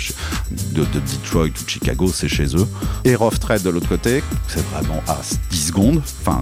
[0.71, 2.67] de, de Detroit ou de Chicago, c'est chez eux.
[3.05, 5.19] Et Rough Trade de l'autre côté, c'est vraiment à
[5.51, 6.41] 10 secondes, enfin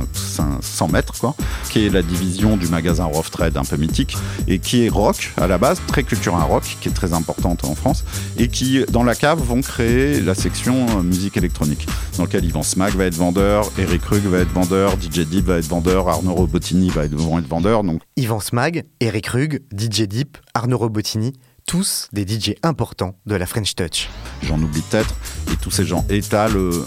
[0.61, 1.35] 100 mètres, quoi,
[1.69, 4.15] qui est la division du magasin Rough Trade un peu mythique
[4.47, 7.65] et qui est rock à la base, très culture un rock, qui est très importante
[7.65, 8.05] en France
[8.37, 12.63] et qui, dans la cave, vont créer la section euh, musique électronique dans lequel Yvan
[12.63, 16.33] Smack va être vendeur, Eric Rug va être vendeur, DJ Deep va être vendeur, Arnaud
[16.33, 17.37] Robotini va être, vont
[17.83, 21.33] Donc Yvan Smag, Eric Rug, DJ Deep, Arnaud Robotini,
[21.67, 24.09] tous des DJ importants de la French Touch.
[24.43, 25.13] j'en oublie peut-être,
[25.51, 26.05] et tous ces gens.
[26.09, 26.85] Et t'as le,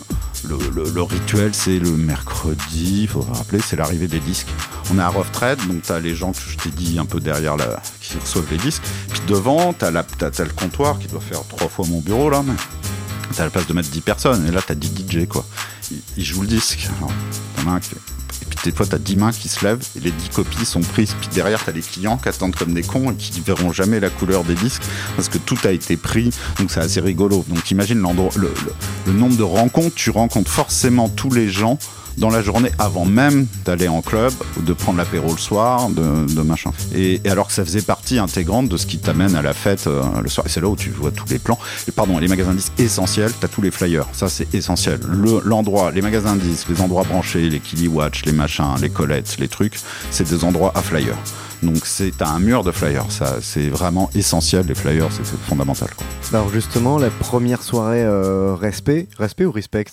[0.48, 4.48] le, le- le rituel, c'est le mercredi, il faut rappeler, c'est l'arrivée des disques.
[4.92, 7.20] On est à Rough Trade, donc t'as les gens que je t'ai dit un peu
[7.20, 8.82] derrière la, qui reçoivent les disques.
[9.10, 12.28] Puis devant, t'as, la, t'as, t'as le comptoir qui doit faire trois fois mon bureau
[12.28, 12.54] là, mais
[13.34, 15.44] t'as la place de mettre 10 personnes, et là t'as 10 DJ quoi.
[15.92, 16.88] Ils, ils jouent le disque.
[16.98, 17.10] Alors,
[17.56, 18.23] t'en as un qui fait- et
[18.54, 21.14] puis des fois, t'as 10 mains qui se lèvent et les 10 copies sont prises.
[21.20, 24.00] Puis derrière, t'as les clients qui attendent comme des cons et qui ne verront jamais
[24.00, 24.82] la couleur des disques
[25.16, 26.30] parce que tout a été pris.
[26.58, 27.44] Donc c'est assez rigolo.
[27.48, 29.94] Donc imagine le nombre de rencontres.
[29.94, 31.78] Tu rencontres forcément tous les gens
[32.18, 36.70] dans la journée avant même d'aller en club de prendre l'apéro le soir, de, machin.
[36.94, 40.02] Et, alors que ça faisait partie intégrante de ce qui t'amène à la fête euh,
[40.22, 40.46] le soir.
[40.46, 41.58] Et c'est là où tu vois tous les plans.
[41.88, 44.06] Et pardon, les magasins disques essentiels, t'as tous les flyers.
[44.12, 45.00] Ça, c'est essentiel.
[45.08, 49.48] Le- L'endroit, les magasins disques, les endroits branchés, les Kiliwatch, les machins, les Colettes, les
[49.48, 49.74] trucs,
[50.10, 51.16] c'est des endroits à flyers.
[51.62, 53.06] Donc c'est un mur de flyers.
[53.10, 54.66] Ça, c'est vraiment essentiel.
[54.66, 55.88] Les flyers, c'est fondamental.
[56.32, 59.84] Alors justement, la première soirée euh, respect, respect ou respect?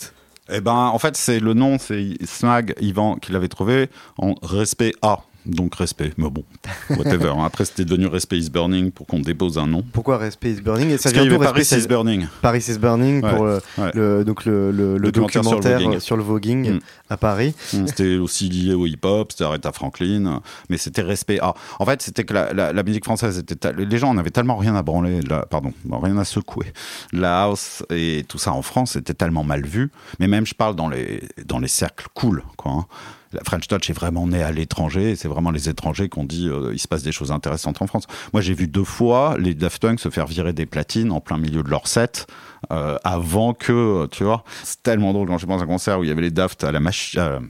[0.52, 4.94] Eh ben, en fait, c'est le nom, c'est Smag Yvan qui l'avait trouvé en respect
[5.02, 5.20] A.
[5.46, 6.44] Donc respect, mais bon,
[6.92, 7.34] whatever.
[7.44, 9.84] Après, c'était devenu Respect is Burning pour qu'on dépose un nom.
[9.94, 12.28] Pourquoi respect is burning Et ça vient d'où Paris is Burning.
[12.42, 13.92] Paris is burning Ouais, pour le, ouais.
[13.96, 16.64] le- donc le, le- le Documentaire sur le voguing.
[16.66, 16.80] sur Mm.
[17.10, 17.56] à Paris.
[17.70, 21.56] C'était aussi lié au hip-hop, c'était Aretha Franklin, mais c'était respect A.
[21.80, 23.56] En fait, c'était que la, la- la musique française était.
[23.56, 26.72] ta- Les gens en avaient tellement rien à branler, la- pardon, rien à secouer.
[27.14, 29.90] La house et tout ça en France, c'était tellement mal vu.
[30.20, 32.72] Mais même, je parle dans les, dans les cercles cool, quoi.
[32.72, 32.86] hein.
[33.34, 36.72] La French Touch est vraiment née à l'étranger, c'est vraiment les étrangers qu'on dit euh,
[36.74, 38.06] il se passe des choses intéressantes en France.
[38.34, 41.38] Moi, j'ai vu deux fois les Daft Punk se faire virer des platines en plein
[41.38, 42.28] milieu de leur set,
[42.72, 46.04] euh, avant que, tu vois, c'est tellement drôle quand je pense à un concert où
[46.04, 47.50] il y avait les Daft à la machine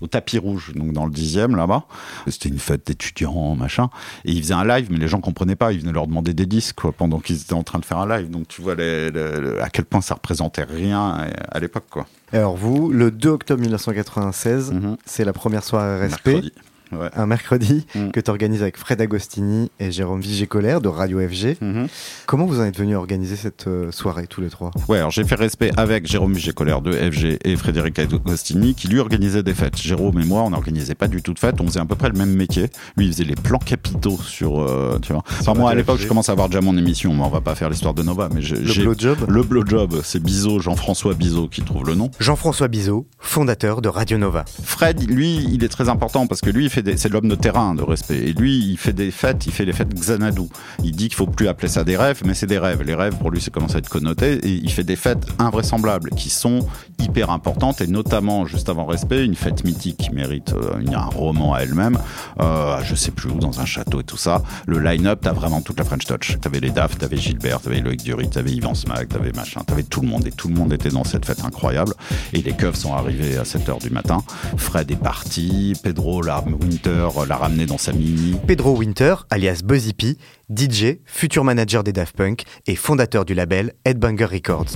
[0.00, 1.84] au tapis rouge, donc dans le dixième là-bas.
[2.26, 3.90] C'était une fête d'étudiants, machin.
[4.24, 5.72] Et ils faisaient un live, mais les gens comprenaient pas.
[5.72, 8.30] Ils venaient leur demander des disques pendant qu'ils étaient en train de faire un live.
[8.30, 11.84] Donc tu vois à quel point ça représentait rien à, à l'époque.
[11.90, 12.06] quoi.
[12.32, 14.96] Alors vous, le 2 octobre 1996, Mhm.
[15.04, 16.08] c'est la première soirée.
[16.08, 16.52] Mercredi.
[16.92, 17.08] Ouais.
[17.14, 18.10] Un mercredi Mm.
[18.12, 21.56] que tu organises avec Fred Agostini et Jérôme Vigée-Colère de Radio FG.
[21.60, 21.86] Mhm.
[22.26, 24.70] Comment vous en êtes venus organiser cette euh, soirée tous les trois?
[24.88, 28.98] Ouais, alors j'ai fait respect avec Jérôme Vigée-Colère de FG et Frédéric Agostini qui lui
[29.00, 29.76] organisait des fêtes.
[29.76, 32.08] Jérôme et moi, on n'organisait pas du tout de fêtes, on faisait à peu près
[32.08, 32.66] le même métier.
[32.96, 35.22] Lui, il faisait les plans capitaux sur, euh, tu vois.
[35.40, 37.54] Enfin, moi, à l'époque, je commence à avoir déjà mon émission, mais on va pas
[37.54, 41.86] faire l'histoire de Nova, mais Le blowjob Le blowjob, c'est Bizot, Jean-François Bizot qui trouve
[41.86, 42.10] le nom.
[42.20, 44.44] Jean-François Bizot, fondateur de Radio Nova.
[44.62, 47.74] Fred, lui, il est très important parce que lui, il fait c'est l'homme de terrain
[47.74, 48.18] de respect.
[48.18, 50.42] Et lui, il fait des fêtes, il fait les fêtes Xanadu.
[50.82, 52.82] Il dit qu'il faut plus appeler ça des rêves, mais c'est des rêves.
[52.82, 54.34] Les rêves, pour lui, c'est commence à être connoté.
[54.46, 56.66] Et il fait des fêtes invraisemblables qui sont
[56.98, 61.54] hyper importantes et notamment, juste avant respect, une fête mythique qui mérite euh, un roman
[61.54, 61.98] à elle-même.
[62.40, 64.42] Euh, je sais plus où, dans un château et tout ça.
[64.66, 66.38] Le line-up, t'as vraiment toute la French Touch.
[66.40, 70.00] T'avais les Daft, t'avais Gilbert, t'avais Loïc Dury, t'avais Yvan Smack, t'avais machin, t'avais tout
[70.00, 71.94] le monde et tout le monde était dans cette fête incroyable.
[72.32, 74.22] Et les keufs sont arrivés à 7h du matin.
[74.56, 76.40] Fred est parti, Pedro la
[76.70, 78.36] Winter l'a ramené dans sa mini.
[78.46, 80.16] Pedro Winter, alias Buzzy P,
[80.54, 84.66] DJ, futur manager des Daft Punk et fondateur du label Headbanger Records.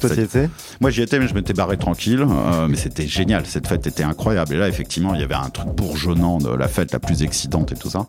[0.00, 0.48] Toi, t'y étais?
[0.80, 2.22] Moi j'y étais, mais je m'étais barré tranquille.
[2.22, 4.54] euh, mais c'était génial, cette fête était incroyable.
[4.54, 7.72] Et là, effectivement, il y avait un truc bourgeonnant de la fête la plus excitante
[7.72, 8.06] et tout ça.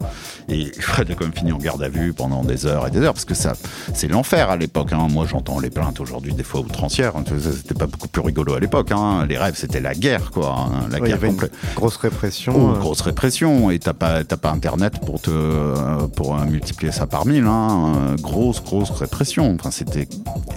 [0.50, 3.00] Et Fred a quand même fini en garde à vue pendant des heures et des
[3.00, 3.54] heures, parce que ça,
[3.94, 4.94] c'est l'enfer à l'époque.
[4.94, 5.08] hein.
[5.10, 7.14] Moi, j'entends les plaintes aujourd'hui des fois outrancières.
[7.40, 8.92] C'était pas beaucoup plus rigolo à l'époque.
[8.92, 9.26] hein.
[9.28, 10.56] Les rêves, c'était la guerre, quoi.
[10.58, 10.88] hein.
[10.92, 11.54] La Ouais, guerre complète.
[11.76, 12.54] grosse répression.
[12.56, 16.46] Oh, euh, grosse répression et t'as pas t'as pas internet pour te euh, pour euh,
[16.46, 18.16] multiplier ça par mille hein.
[18.22, 20.08] Grosse grosse répression enfin c'était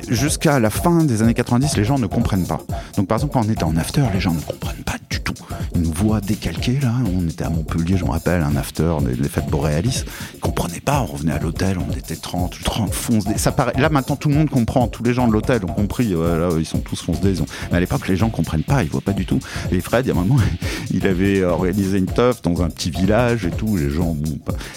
[0.08, 2.60] jusqu'à la fin des années 90 les gens ne comprennent pas
[2.96, 5.34] donc par exemple quand on était en after les gens ne comprennent pas du tout
[5.74, 9.28] ils nous voient décalqués là on était à Montpellier je me rappelle un after des,
[9.28, 11.02] fêtes boréalis ils comprenait pas.
[11.02, 13.24] On revenait à l'hôtel, on était 30, 30 fonce.
[13.36, 13.72] Ça paraît.
[13.78, 14.88] Là maintenant, tout le monde comprend.
[14.88, 16.14] Tous les gens de l'hôtel ont compris.
[16.14, 17.18] Voilà, ils sont tous fonce.
[17.22, 18.82] Mais à l'époque, les gens comprennent pas.
[18.82, 19.40] Ils voient pas du tout.
[19.70, 20.40] Et Fred, il y a un moment,
[20.90, 23.76] il avait organisé une teuf dans un petit village et tout.
[23.76, 24.16] Les gens.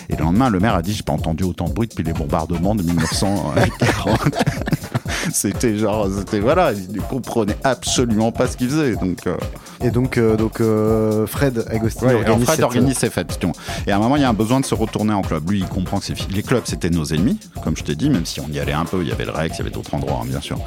[0.09, 2.13] Et le lendemain, le maire a dit j'ai pas entendu autant de bruit depuis les
[2.13, 4.19] bombardements de 1940.
[5.33, 8.95] c'était genre, c'était voilà, il ne comprenait absolument pas ce qu'il faisait.
[8.95, 9.25] Donc.
[9.27, 9.35] euh,
[9.81, 13.37] Et donc, euh, donc euh, Fred Agostini Ouais, organise Fred cette- organise ses fêtes.
[13.39, 13.55] tu vois.
[13.87, 15.49] Et à un moment, il y a un besoin de se retourner en club.
[15.49, 18.39] Lui, il comprend que les clubs, c'était nos ennemis, comme je t'ai dit, même si
[18.39, 19.01] on y allait un peu.
[19.01, 20.57] Il y avait le Rex, il y avait d'autres endroits, hein, bien sûr.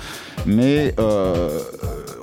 [0.47, 0.95] Mais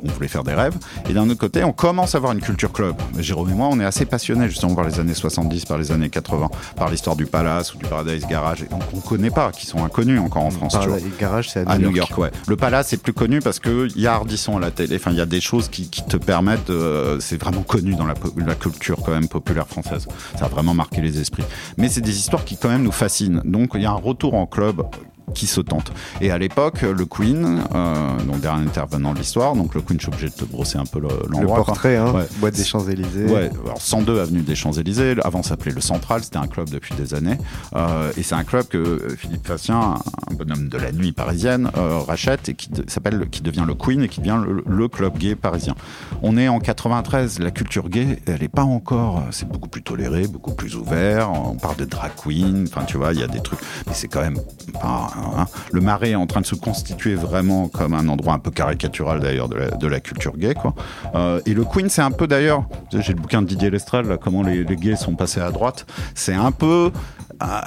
[0.04, 0.76] on voulait faire des rêves.
[1.10, 2.96] Et d'un autre côté, on commence à avoir une culture club.
[3.20, 6.10] Jérôme et moi, on est assez passionnés justement par les années 70, par les années
[6.10, 8.64] 80, par l'histoire du Palace ou du Paradise Garage.
[8.64, 10.74] Et donc, on connaît pas, qui sont inconnus encore en France.
[10.74, 12.32] Paradise Garage, c'est à, À New York, ouais.
[12.48, 14.96] Le Palace est plus connu parce que y a Ardisson à la télé.
[14.96, 16.70] Enfin, il y a des choses qui, qui te permettent.
[16.70, 18.14] euh, c'est vraiment connu dans la,
[18.46, 20.08] la culture quand même populaire française.
[20.38, 21.44] Ça a vraiment marqué les esprits.
[21.78, 23.42] Mais c'est des histoires qui quand même nous fascinent.
[23.46, 24.84] Donc il y a un retour en club
[25.34, 25.92] qui se tente.
[26.22, 30.06] Et à l'époque, le Queen, euh, donc dernier intervenant de l'histoire, donc le Queen, je
[30.06, 31.56] suis obligé de te brosser un peu le- Le l'endroit.
[31.58, 31.66] quoi.
[31.66, 32.28] portrait, hein, Ouais.
[32.40, 33.26] boîte des Champs-Élysées.
[33.26, 35.16] Ouais, alors 102 avenue des Champs-Élysées.
[35.24, 36.24] Avant, s'appelait le Central.
[36.24, 37.38] C'était un club depuis des années.
[37.76, 39.96] Euh, et c'est un club que euh, Philippe Facien,
[40.32, 44.04] un bonhomme de la nuit parisienne, euh, rachète et qui s'appelle, qui devient le Queen
[44.04, 45.76] et qui devient le, le club gay parisien.
[46.22, 47.40] On est en 93.
[47.40, 49.24] La culture gay, elle est pas encore.
[49.32, 51.32] C'est beaucoup plus toléré, beaucoup plus ouvert.
[51.32, 52.66] On parle de drag queen.
[52.70, 53.60] Enfin, tu vois, il y a des trucs.
[53.88, 54.38] Mais c'est quand même
[54.82, 55.10] pas.
[55.16, 55.46] Hein.
[55.72, 59.20] Le Marais est en train de se constituer vraiment comme un endroit un peu caricatural
[59.20, 60.74] d'ailleurs de la, culture gay, quoi.
[61.16, 64.18] Euh, et le Queen, c'est un peu d'ailleurs, j'ai le bouquin de Didier Lestrade, là,
[64.18, 65.86] comment les, les gays sont passés à droite.
[66.14, 66.92] C'est un peu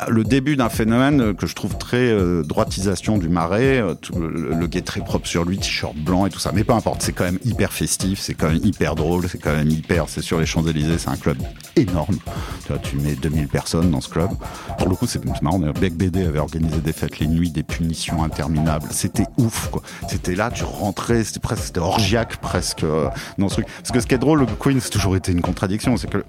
[0.09, 4.68] le début d'un phénomène que je trouve très euh, droitisation du marais, euh, le, le
[4.83, 6.52] très propre sur lui, t-shirt blanc et tout ça.
[6.54, 9.54] Mais peu importe, c'est quand même hyper festif, c'est quand même hyper drôle, c'est quand
[9.54, 10.09] même hyper.
[10.09, 11.38] C'est sur les Champs-Élysées, c'est un club
[11.76, 12.16] énorme.
[12.64, 14.31] Tu vois, tu mets 2000 personnes dans ce club.
[14.78, 15.59] Pour le coup, c'est marrant.
[15.59, 18.87] Bec BD avait organisé des fêtes, les nuits, des punitions interminables.
[18.90, 19.83] C'était ouf, quoi.
[20.09, 23.66] C'était là, tu rentrais, c'était presque, c'était orgiaque presque euh, dans ce truc.
[23.78, 26.24] Parce que ce qui est drôle, le Queen, c'est toujours été une contradiction, c'est que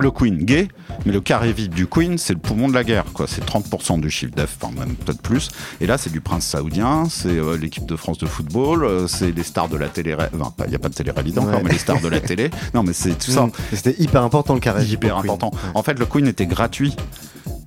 [0.00, 0.68] le Queen gay,
[1.06, 3.26] mais le carré vide du Queen, c'est le poumon de la guerre, quoi.
[3.26, 5.48] C'est 30% du chiffre d'affaires, enfin même peut-être plus.
[5.80, 9.30] Et là, c'est du prince saoudien, c'est euh, l'équipe de France de football, euh, c'est
[9.32, 10.14] les stars de la télé.
[10.14, 12.50] Enfin, il n'y a pas de télé-réalité encore, mais les stars de la télé.
[12.74, 13.46] Non, mais c'est tout ça.
[13.46, 13.52] Mm.
[13.72, 14.84] C'était hyper important le carré.
[14.84, 15.30] Hyper Queen.
[15.30, 15.50] important.
[15.74, 16.94] En fait, le Queen était gratuit.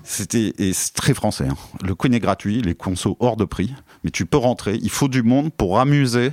[0.04, 1.46] C'était et c'est très français.
[1.50, 1.56] hein.
[1.84, 4.78] Le Queen est gratuit, les consos hors de prix, mais tu peux rentrer.
[4.82, 6.32] Il faut du monde pour amuser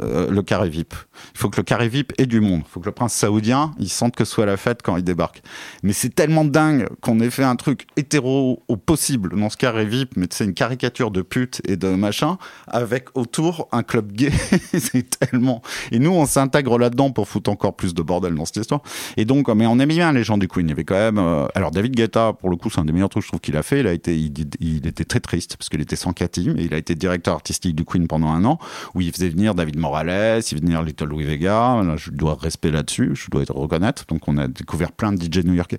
[0.00, 0.94] euh, le carré VIP.
[1.34, 2.62] Il faut que le carré VIP ait du monde.
[2.64, 5.04] Il faut que le prince saoudien, il sente que ce soit la fête quand il
[5.04, 5.42] débarque.
[5.82, 9.84] Mais c'est tellement dingue qu'on ait fait un truc hétéro au possible dans ce carré
[9.84, 14.30] VIP, mais c'est une caricature de pute et de machin, avec autour un club gay.
[14.78, 15.62] c'est tellement.
[15.92, 18.82] Et nous, on s'intègre là-dedans pour foutre encore plus de bordel dans cette histoire.
[19.16, 20.66] Et donc, mais on aimait bien les gens du Queen.
[20.66, 21.18] Il y avait quand même.
[21.18, 23.56] euh, Alors, David Guetta, pour le coup, c'est un des meilleurs trucs je trouve qu'il
[23.56, 23.80] a fait.
[23.80, 26.76] Il a été, il, était très triste parce qu'il était sans Cathy, mais il a
[26.76, 28.58] été directeur artistique du Queen pendant un an,
[28.94, 31.82] où il faisait venir David Morales, il faisait venir Little Louis Vega.
[31.96, 34.04] Je dois respect là-dessus, je dois être reconnaître.
[34.06, 35.78] Donc, on a découvert plein de DJ new-yorkais.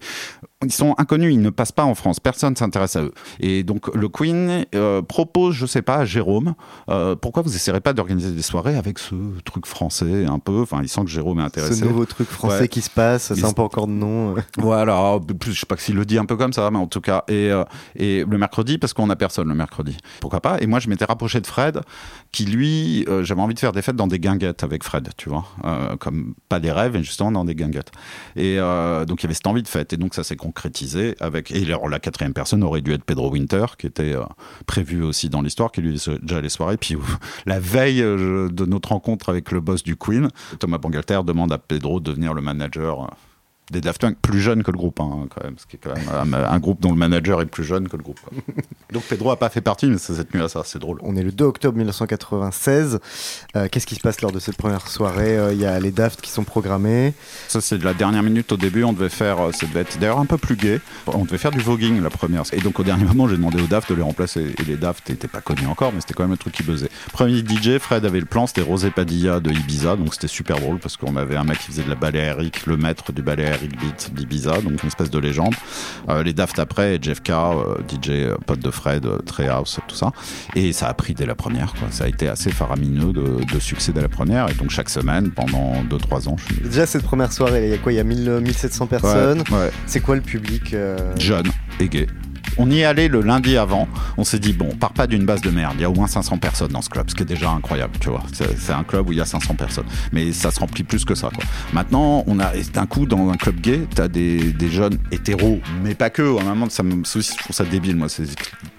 [0.65, 2.19] Ils sont inconnus, ils ne passent pas en France.
[2.19, 3.13] Personne s'intéresse à eux.
[3.39, 6.55] Et donc, le Queen euh, propose, je sais pas, à Jérôme,
[6.89, 9.13] euh, pourquoi vous essayerez pas d'organiser des soirées avec ce
[9.45, 10.61] truc français un peu?
[10.63, 11.75] Enfin, il sent que Jérôme est intéressé.
[11.75, 12.67] Ce nouveau truc français Ouais.
[12.69, 14.33] qui se passe, c'est se- pas encore de nom.
[14.57, 17.23] Voilà, je sais pas s'il le dit un peu comme ça, mais en tout cas,
[17.27, 17.63] et, euh,
[17.95, 19.95] et le mercredi, parce qu'on a personne le mercredi.
[20.21, 20.57] Pourquoi pas?
[20.59, 21.81] Et moi, je m'étais rapproché de Fred,
[22.31, 25.45] qui lui, j'avais envie de faire des fêtes dans des guinguettes avec Fred, tu vois,
[25.99, 27.91] comme pas des rêves, mais justement dans des guinguettes.
[28.35, 31.51] Et donc, il y avait cette envie de fête, et donc ça s'est concrétisé avec.
[31.51, 34.23] Et alors, la quatrième personne aurait dû être Pedro Winter, qui était euh,
[34.65, 36.77] prévu aussi dans l'histoire, qui lui faisait déjà les soirées.
[36.77, 36.95] Puis
[37.45, 40.29] la veille euh, de notre rencontre avec le boss du Queen,
[40.59, 43.09] Thomas Bangalter demande à Pedro de devenir le manager.
[43.71, 45.93] Des Daft Punk plus jeunes que le groupe, hein, quand même, ce qui est quand
[45.93, 48.19] même un, un groupe dont le manager est plus jeune que le groupe.
[48.21, 48.31] quoi.
[48.93, 50.99] Donc Pedro a pas fait partie, mais ça s'est tenu à ça, c'est drôle.
[51.03, 52.99] On est le 2 octobre 1996.
[53.55, 55.91] Euh, Qu'est-ce qui se passe lors de cette première soirée Euh, Il y a les
[55.91, 57.13] Daft qui sont programmés.
[57.47, 58.83] Ça, c'est de la dernière minute au début.
[58.83, 60.79] On devait faire, euh, ça devait être d'ailleurs un peu plus gay.
[61.07, 62.43] On devait faire du voguing la première.
[62.53, 64.53] Et donc, au dernier moment, j'ai demandé aux Daft de les remplacer.
[64.59, 66.89] Et les Daft n'étaient pas connus encore, mais c'était quand même le truc qui buzzait.
[67.11, 69.95] Premier DJ, Fred avait le plan, c'était Rosé Padilla de Ibiza.
[69.97, 72.65] Donc, c'était super drôle parce qu'on avait un mec qui faisait de la ballet aérique,
[72.65, 74.61] le maître du ballet aérique beat d'Ibiza.
[74.61, 75.53] Donc, une espèce de légende.
[76.09, 80.11] Euh, les Daft après, Jeff K, euh, DJ euh, pote de Fred, Treehouse, tout ça.
[80.55, 81.87] Et ça a pris dès la première, quoi.
[81.91, 84.49] Ça a été assez faramineux de, de succès dès la première.
[84.49, 87.73] Et donc, chaque semaine, pendant 2-3 ans, je suis Déjà, cette première soirée, il y
[87.73, 87.93] a quoi?
[87.93, 89.43] Il y a 1000, 1700 personnes.
[89.49, 89.71] Ouais, ouais.
[89.85, 90.75] C'est quoi le public
[91.17, 91.47] jeune
[91.79, 92.07] et gay.
[92.57, 93.87] On y allé le lundi avant.
[94.17, 95.73] On s'est dit, bon, on part pas d'une base de merde.
[95.77, 97.93] Il y a au moins 500 personnes dans ce club, ce qui est déjà incroyable,
[97.99, 98.23] tu vois.
[98.33, 99.85] C'est un club où il y a 500 personnes.
[100.11, 101.29] Mais ça se remplit plus que ça.
[101.73, 105.95] Maintenant, on a, d'un coup, dans un club gay, t'as des, des jeunes hétéros, mais
[105.95, 106.37] pas que.
[106.37, 108.07] À un moment, ça me, je trouve ça débile, moi,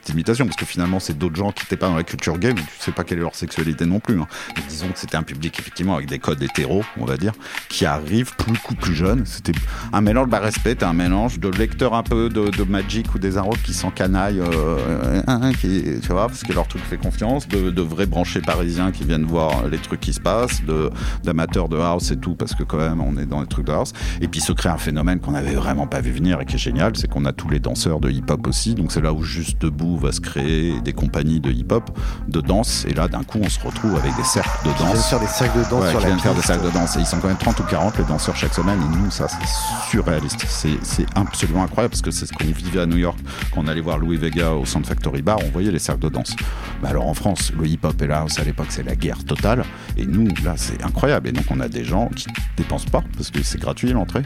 [0.08, 2.52] ces imitations, parce que finalement, c'est d'autres gens qui n'étaient pas dans la culture gay,
[2.54, 4.20] mais tu sais pas quelle est leur sexualité non plus.
[4.20, 4.26] hein.
[4.56, 7.32] Donc, disons que c'était un public, effectivement, avec des codes hétéros, on va dire,
[7.68, 9.24] qui arrivent beaucoup plus jeunes.
[9.26, 9.52] C'était
[9.92, 13.36] un mélange, bah, respect, un mélange de lecteurs un peu de, de Magic ou des
[13.36, 17.82] Arrows qui s'encanaillent, euh, qui, tu vois, parce que leur truc fait confiance, de, de
[17.82, 20.90] vrais branchés parisiens qui viennent voir les trucs qui se passent, de
[21.24, 23.72] d'amateurs de house et tout, parce que quand même, on est dans les trucs de
[23.72, 23.92] house.
[24.20, 26.58] Et puis se crée un phénomène qu'on avait vraiment pas vu venir et qui est
[26.58, 28.74] génial, c'est qu'on a tous les danseurs de hip-hop aussi.
[28.74, 31.90] Donc c'est là où juste debout va se créer des compagnies de hip-hop,
[32.28, 32.84] de danse.
[32.88, 35.08] Et là, d'un coup, on se retrouve avec des cercles de Ils viennent danse.
[35.10, 36.96] faire des cercles de danse Ouais, sur qui la viennent faire des cercles de danse.
[36.96, 38.78] Et ils sont quand même 30 ou 40 les danseurs chaque semaine.
[38.80, 40.44] Et nous, ça, c'est surréaliste.
[40.48, 43.18] C'est c'est absolument incroyable parce que c'est ce qu'on vivait à New York
[43.54, 45.38] quand on allait voir Louis Vega au Sound Factory Bar.
[45.44, 46.34] On voyait les cercles de danse.
[46.82, 49.64] Bah alors en France, le hip-hop et la house à l'époque, c'est la guerre totale.
[49.96, 51.28] Et nous, là, c'est incroyable.
[51.28, 54.22] Et donc, on a des gens qui dépensent pas parce que c'est gratuit l'entrée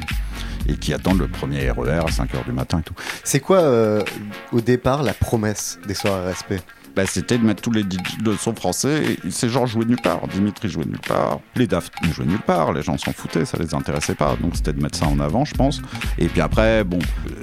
[0.68, 2.94] et qui attendent le premier RER à 5 h du matin et tout.
[3.24, 4.02] C'est quoi, euh,
[4.52, 6.60] au départ, la promesse des soirées respect?
[6.94, 9.16] Bah, c'était de mettre tous les DJ de son français.
[9.24, 10.28] Et ces gens jouaient nulle part.
[10.28, 11.40] Dimitri jouait nulle part.
[11.56, 12.72] Les Daft ne jouaient nulle part.
[12.72, 14.36] Les gens s'en foutaient, ça les intéressait pas.
[14.40, 15.80] Donc c'était de mettre ça en avant, je pense.
[16.18, 16.98] Et puis après, bon,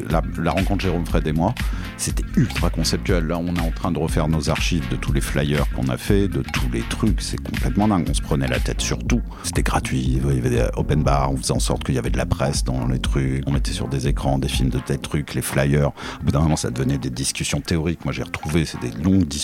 [0.09, 1.55] la, rencontre Jérôme Fred et moi,
[1.97, 3.25] c'était ultra conceptuel.
[3.25, 5.97] Là, on est en train de refaire nos archives de tous les flyers qu'on a
[5.97, 7.21] fait, de tous les trucs.
[7.21, 8.05] C'est complètement dingue.
[8.07, 9.21] On se prenait la tête sur tout.
[9.43, 9.99] C'était gratuit.
[9.99, 11.31] Il y avait des open bar.
[11.31, 13.43] On faisait en sorte qu'il y avait de la presse dans les trucs.
[13.47, 15.87] On mettait sur des écrans des films de tels trucs, les flyers.
[15.87, 18.05] Au bout d'un moment, ça devenait des discussions théoriques.
[18.05, 19.38] Moi, j'ai retrouvé, c'est des longues discussions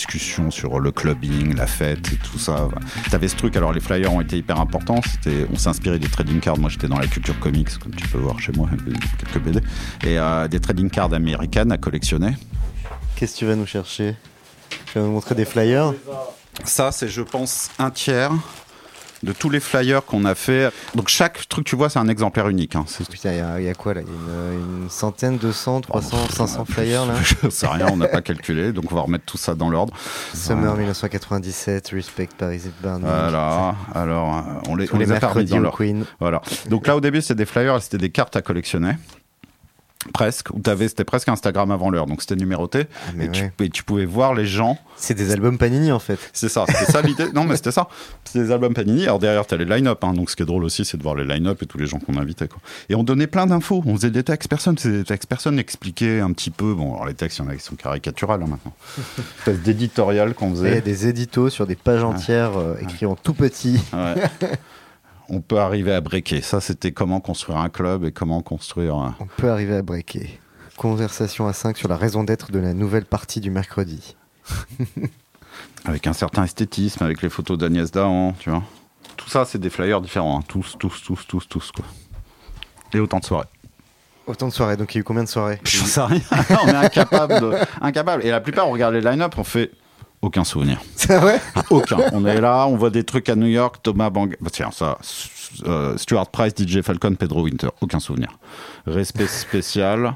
[0.50, 2.68] sur le clubbing, la fête et tout ça.
[3.10, 3.56] T'avais ce truc.
[3.56, 5.00] Alors, les flyers ont été hyper importants.
[5.02, 6.58] C'était, on s'inspirait des trading cards.
[6.58, 8.68] Moi, j'étais dans la culture comics, comme tu peux voir chez moi,
[9.18, 9.60] quelques BD.
[10.04, 12.34] Et euh, des trading cards américaines à collectionner.
[13.16, 14.16] Qu'est-ce que tu vas nous chercher?
[14.92, 15.94] Tu vas nous montrer des flyers?
[16.64, 18.32] Ça, c'est, je pense, un tiers
[19.22, 20.70] de tous les flyers qu'on a fait.
[20.94, 22.76] Donc, chaque truc, tu vois, c'est un exemplaire unique.
[22.76, 22.84] hein.
[23.10, 24.00] Putain, il y, a- il y a quoi là?
[24.02, 27.14] Il y a une, une centaine, 200, 300, 500 flyers là?
[27.42, 29.92] Je sais rien, on n'a pas calculé, donc on va remettre tout ça dans l'ordre.
[30.34, 33.02] Summer 1997, Respect Paris et Burning.
[33.06, 35.78] Voilà, alors euh, on les, on les les a pas remis dans l'ordre.
[36.20, 36.40] Voilà.
[36.68, 38.92] Donc là au début c'était des flyers, c'était des cartes à collectionner.
[40.12, 42.84] Presque, où t'avais, c'était presque Instagram avant l'heure, donc c'était numéroté.
[43.08, 43.52] Ah, et, tu, ouais.
[43.60, 44.78] et tu pouvais voir les gens.
[44.96, 46.18] C'est des albums Panini en fait.
[46.32, 47.30] C'est ça, c'était ça l'idée.
[47.34, 47.88] Non, mais c'était ça.
[48.24, 49.04] C'était des albums Panini.
[49.04, 50.02] Alors derrière, t'as les line-up.
[50.04, 50.14] hein.
[50.14, 51.98] donc ce qui est drôle aussi, c'est de voir les line-up et tous les gens
[51.98, 52.48] qu'on invitait.
[52.48, 52.58] Quoi.
[52.88, 53.82] Et on donnait plein d'infos.
[53.86, 54.48] On faisait des textes.
[54.48, 55.28] Personne faisait des textes.
[55.28, 56.72] Personne n'expliquait un petit peu.
[56.74, 58.72] Bon, alors les textes, il y en a qui sont caricaturales hein, maintenant.
[59.38, 60.80] Espèce d'éditorial qu'on faisait.
[60.80, 63.80] des éditos sur des pages entières euh, écrits en tout petit.
[63.92, 64.14] Ouais.
[65.28, 66.40] on peut arriver à breaker.
[66.42, 68.94] Ça, c'était comment construire un club et comment construire.
[68.96, 70.38] un- On peut arriver à breaker.
[70.76, 74.14] Conversation à 5 sur la raison d'être de la nouvelle partie du mercredi.
[75.84, 78.62] avec un certain esthétisme, avec les photos d'Agnès Dahan, tu vois.
[79.16, 80.38] Tout ça, c'est des flyers différents.
[80.40, 80.44] hein.
[80.46, 81.84] Tous, tous, tous, tous, tous, quoi.
[82.92, 83.46] Et autant de soirées.
[84.26, 85.60] Autant de soirées, donc il y a eu combien de soirées?
[85.64, 86.20] Je sais rien.
[86.64, 87.40] on est incapable.
[87.40, 87.52] De...
[87.80, 88.24] incapable.
[88.24, 89.70] Et la plupart, on regarde les line-up, on fait
[90.22, 90.80] aucun souvenir.
[90.96, 91.40] C'est vrai?
[91.70, 91.98] Aucun.
[92.12, 94.36] On est là, on voit des trucs à New York, Thomas Bang.
[94.40, 94.98] Bah, tiens, ça.
[95.66, 97.68] euh, Stuart Price, DJ Falcon, Pedro Winter.
[97.80, 98.38] Aucun souvenir.
[98.86, 100.14] Respect spécial.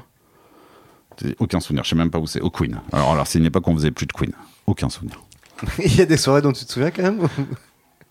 [1.39, 1.83] Aucun souvenir.
[1.83, 2.41] Je sais même pas où c'est.
[2.41, 2.79] Au Queen.
[2.91, 4.31] Alors, alors c'est une époque où on faisait plus de Queen.
[4.65, 5.21] Aucun souvenir.
[5.77, 7.27] Il y a des soirées dont tu te souviens quand même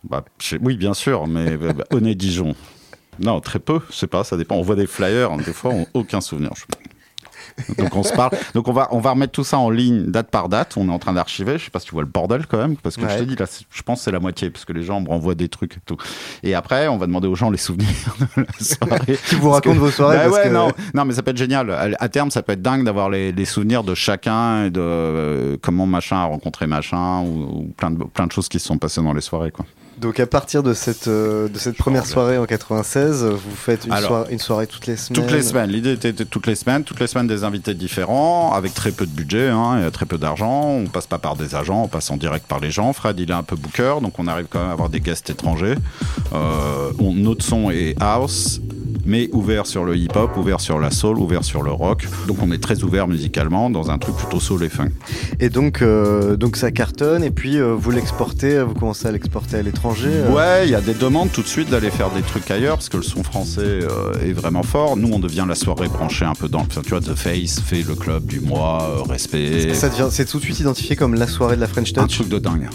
[0.04, 0.24] Bah,
[0.62, 2.54] oui, bien sûr, mais bah, bah, Honnête Dijon.
[3.18, 4.54] Non, très peu, je sais pas, ça dépend.
[4.54, 6.52] On voit des flyers, hein, des fois, on aucun souvenir.
[6.54, 6.64] Je-
[7.78, 8.30] Donc on se parle.
[8.54, 10.74] Donc on va, on va remettre tout ça en ligne date par date.
[10.76, 11.58] On est en train d'archiver.
[11.58, 13.12] Je sais pas si tu vois le bordel quand même, parce que Ouais.
[13.14, 15.08] je te dis là, je pense que c'est la moitié, parce que les gens me
[15.08, 15.96] renvoient des trucs et tout.
[16.42, 17.88] Et après, on va demander aux gens les souvenirs
[18.36, 19.18] de la soirée.
[19.28, 21.30] Qui vous racontent que- vos soirées Bah parce ouais, que- non, non, mais ça peut
[21.30, 21.70] être génial.
[21.70, 24.80] À, à terme, ça peut être dingue d'avoir les, les souvenirs de chacun et de
[24.80, 28.66] euh, comment machin a rencontré machin ou, ou plein de plein de choses qui se
[28.66, 29.64] sont passées dans les soirées, quoi.
[30.00, 33.84] Donc à partir de cette, euh, de cette première soirée en 96, euh, vous faites
[33.84, 35.68] une, Alors, soirée, une soirée toutes les semaines Toutes les semaines.
[35.70, 39.04] L'idée était de- toutes les semaines, toutes les semaines des invités différents, avec très peu
[39.04, 40.68] de budget hein, et très peu d'argent.
[40.70, 42.92] On passe pas par des agents, on passe en direct par les gens.
[42.94, 45.28] Fred, il est un peu booker, donc on arrive quand même à avoir des guests
[45.28, 45.74] étrangers.
[46.32, 48.60] Euh, on- notre son est house,
[49.04, 52.06] mais ouvert sur le hip-hop, ouvert sur la soul, ouvert sur le rock.
[52.26, 54.90] Donc on est très ouvert musicalement dans un truc plutôt soul et funk.
[55.40, 59.56] Et donc, euh, donc ça cartonne, et puis euh, vous l'exportez, vous commencez à l'exporter
[59.56, 60.10] à l'étranger.
[60.10, 60.32] euh.
[60.32, 62.88] Ouais, il y a des demandes tout de suite d'aller faire des trucs ailleurs parce
[62.88, 63.80] que le son français
[64.24, 64.96] est vraiment fort.
[64.96, 66.60] Nous, on devient la soirée branchée un peu dans.
[66.60, 69.72] enfin, tu vois, The Face fait le club du mois, respect.
[69.74, 72.16] C'est tout de suite identifié comme la soirée de la French Un Touch.
[72.16, 72.68] truc de dingue.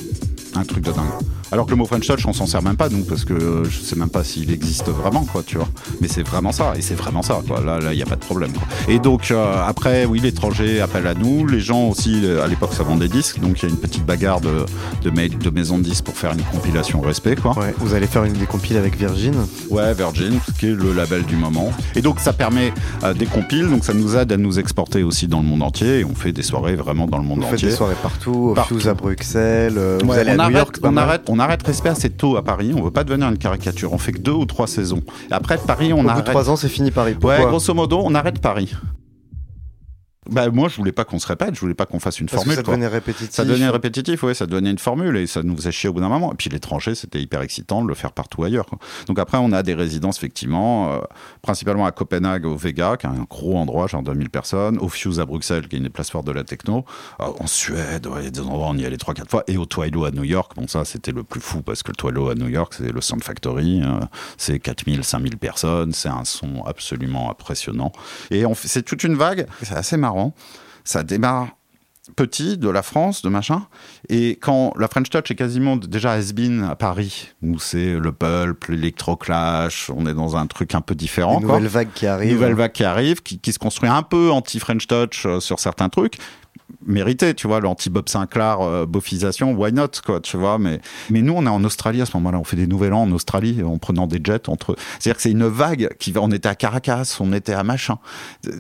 [0.56, 1.06] Un truc de dingue.
[1.52, 3.80] Alors que le mot French Touch, on s'en sert même pas, donc, parce que je
[3.80, 5.68] sais même pas s'il existe vraiment, quoi, tu vois.
[6.02, 7.62] Mais c'est vraiment ça, et c'est vraiment ça, quoi.
[7.62, 8.64] Là, il n'y a pas de problème, quoi.
[8.88, 11.46] Et donc, euh, après, oui, l'étranger appelle à nous.
[11.46, 13.78] Les gens aussi, euh, à l'époque, ça vend des disques, donc il y a une
[13.80, 14.66] petite bagarre de,
[15.04, 17.58] de, ma- de maisons de disques pour faire une compilation respect, quoi.
[17.60, 19.36] Ouais, vous allez faire une des compiles avec Virgin?
[19.70, 21.72] Ouais, Virgin, qui est le label du moment.
[21.96, 25.28] Et donc ça permet euh, des compiles, donc ça nous aide à nous exporter aussi
[25.28, 26.00] dans le monde entier.
[26.00, 27.70] Et on fait des soirées vraiment dans le monde Vous faites entier.
[27.70, 28.76] des soirées partout, au Partout.
[28.76, 30.80] Fuse à Bruxelles, euh, vous Ouais, allez on, à New York.
[30.80, 32.74] pas on, arrête, on arrête respect assez tôt à Paris.
[32.76, 33.94] On veut pas devenir une caricature.
[33.94, 35.02] On fait que deux ou trois saisons.
[35.30, 36.26] Et après Paris, on Au bout arrête.
[36.26, 37.16] de trois ans, c'est fini Paris.
[37.22, 38.74] ouais, grosso modo, on arrête Paris.
[40.30, 41.54] Bah moi, je voulais pas qu'on se répète.
[41.56, 42.56] Je voulais pas qu'on fasse une Parce que formule.
[42.58, 42.74] ça quoi.
[42.74, 43.32] devenait répétitif.
[43.32, 46.00] Ça devenait répétitif, oui, ça devenait une formule et ça nous faisait chier au bout
[46.02, 46.32] d'un moment.
[46.34, 48.66] Et puis l'étranger, c'était hyper excitant de le faire partout ailleurs.
[48.66, 48.80] quoi.
[49.08, 51.00] Donc après, on a des résidences, effectivement, euh,
[51.42, 55.20] principalement à Copenhague, au Vega, qui est un gros endroit, genre 2000 personnes, au Fuse
[55.20, 56.86] à Bruxelles, qui est une des places fortes de la techno,
[57.20, 59.44] Euh, en Suède, ouais, il y a des endroits où on y allait 3-4 fois,
[59.48, 60.54] et au Twilo à New York.
[60.56, 63.02] Bon, ça, c'était le plus fou parce que le Twilo à New York, c'est le
[63.02, 64.00] Sound Factory, euh,
[64.38, 67.92] c'est 4000, 5000 personnes, c'est un son absolument impressionnant.
[68.32, 70.15] Et on fait- c'est toute une vague, c'est assez marrant.
[70.84, 71.56] Ça démarre
[72.16, 73.66] petit de la France, de machin.
[74.10, 78.66] Et quand la French Touch est quasiment déjà has-been à Paris, où c'est le pulp,
[78.68, 81.40] l'électroclash, on est dans un truc un peu différent.
[81.40, 81.56] Une quoi.
[81.56, 82.34] nouvelle vague qui arrive.
[82.34, 85.90] Nouvelle vague qui arrive, qui, qui se construit un peu anti-French Touch euh, sur certains
[85.90, 86.18] trucs.
[86.88, 90.60] Mérité, tu vois, l'anti-Bob Sinclair, euh, bofisation, why not, quoi, tu vois.
[90.60, 90.80] Mais,
[91.10, 92.38] mais nous, on est en Australie à ce moment-là.
[92.38, 94.76] On fait des nouvel an en Australie en prenant des jets entre.
[95.00, 96.22] C'est-à-dire que c'est une vague qui va.
[96.22, 97.98] On était à Caracas, on était à machin.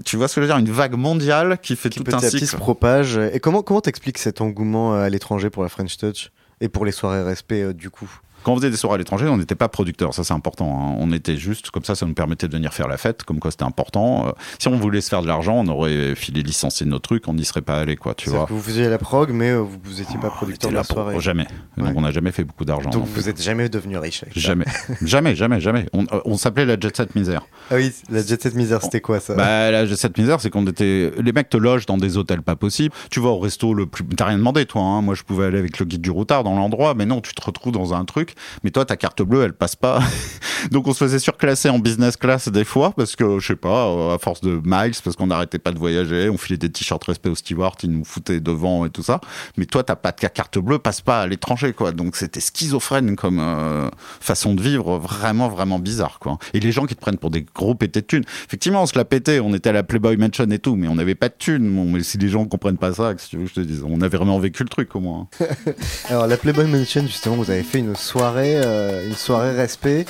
[0.05, 0.57] Tu vois ce que je veux dire?
[0.57, 2.47] Une vague mondiale qui fait qui tout petit un à petit cycle.
[2.47, 3.17] se propage.
[3.17, 6.31] Et comment comment t'expliques cet engouement euh, à l'étranger pour la French Touch
[6.61, 8.09] et pour les soirées respect euh, du coup?
[8.45, 10.79] Quand on faisait des soirées à l'étranger, on n'était pas producteur, ça c'est important.
[10.79, 10.95] hein.
[10.99, 13.49] On était juste comme ça, ça nous permettait de venir faire la fête, comme quoi
[13.49, 14.27] c'était important.
[14.27, 17.33] Euh, si on voulait se faire de l'argent, on aurait filé licencier nos trucs, on
[17.33, 18.45] n'y serait pas allé, quoi, tu vois.
[18.47, 20.93] Vous faisiez la prog, mais euh, vous vous étiez pas On producteur de la pour
[20.93, 21.19] soirée.
[21.19, 21.47] jamais.
[21.77, 21.93] Donc Ouais.
[21.95, 22.91] on n'a jamais fait beaucoup d'argent.
[22.91, 24.21] Donc vous êtes jamais devenu riche.
[24.23, 24.37] avec.
[24.37, 24.65] Jamais,
[25.01, 25.87] jamais, jamais, jamais.
[25.93, 27.41] On, euh, on s'appelait la Jet Set Misère.
[27.71, 29.33] Ah oui, la Jet Set Misère, c'était quoi ça?
[29.33, 31.11] Bah, la Jet Set Misère, c'est qu'on était.
[31.21, 32.93] Les mecs te logent dans des hôtels pas possibles.
[33.09, 34.05] Tu vas au resto le plus.
[34.05, 34.83] T'as rien demandé, toi.
[34.83, 35.01] Hein.
[35.01, 37.41] Moi, je pouvais aller avec le guide du routard dans l'endroit, mais non, tu te
[37.43, 38.34] retrouves dans un truc.
[38.63, 39.99] Mais toi, ta carte bleue, elle passe pas.
[40.71, 43.87] Donc, on se faisait surclasser en business class des fois, parce que, je sais pas,
[43.87, 47.03] euh, à force de miles, parce qu'on n'arrêtait pas de voyager, on filait des t-shirts
[47.03, 49.21] respect au steward, ils nous foutaient devant et tout ça.
[49.57, 51.91] Mais toi, t'as pas ta carte bleue, passe pas à l'étranger, quoi.
[51.91, 56.37] Donc, c'était schizophrène comme euh, façon de vivre, vraiment, vraiment bizarre, quoi.
[56.53, 58.25] Et les gens qui te prennent pour des gros pétés de thunes.
[58.47, 60.95] Effectivement, on se la pétait, on était à la Playboy Mansion et tout, mais on
[60.95, 61.91] n'avait pas de thunes.
[61.91, 64.39] Mais si les gens comprennent pas ça, que tu veux je te On avait vraiment
[64.39, 65.27] vécu le truc, au moins.
[66.09, 70.05] Alors la Playboy Mansion, justement, vous avez fait une soirée, euh, une soirée respect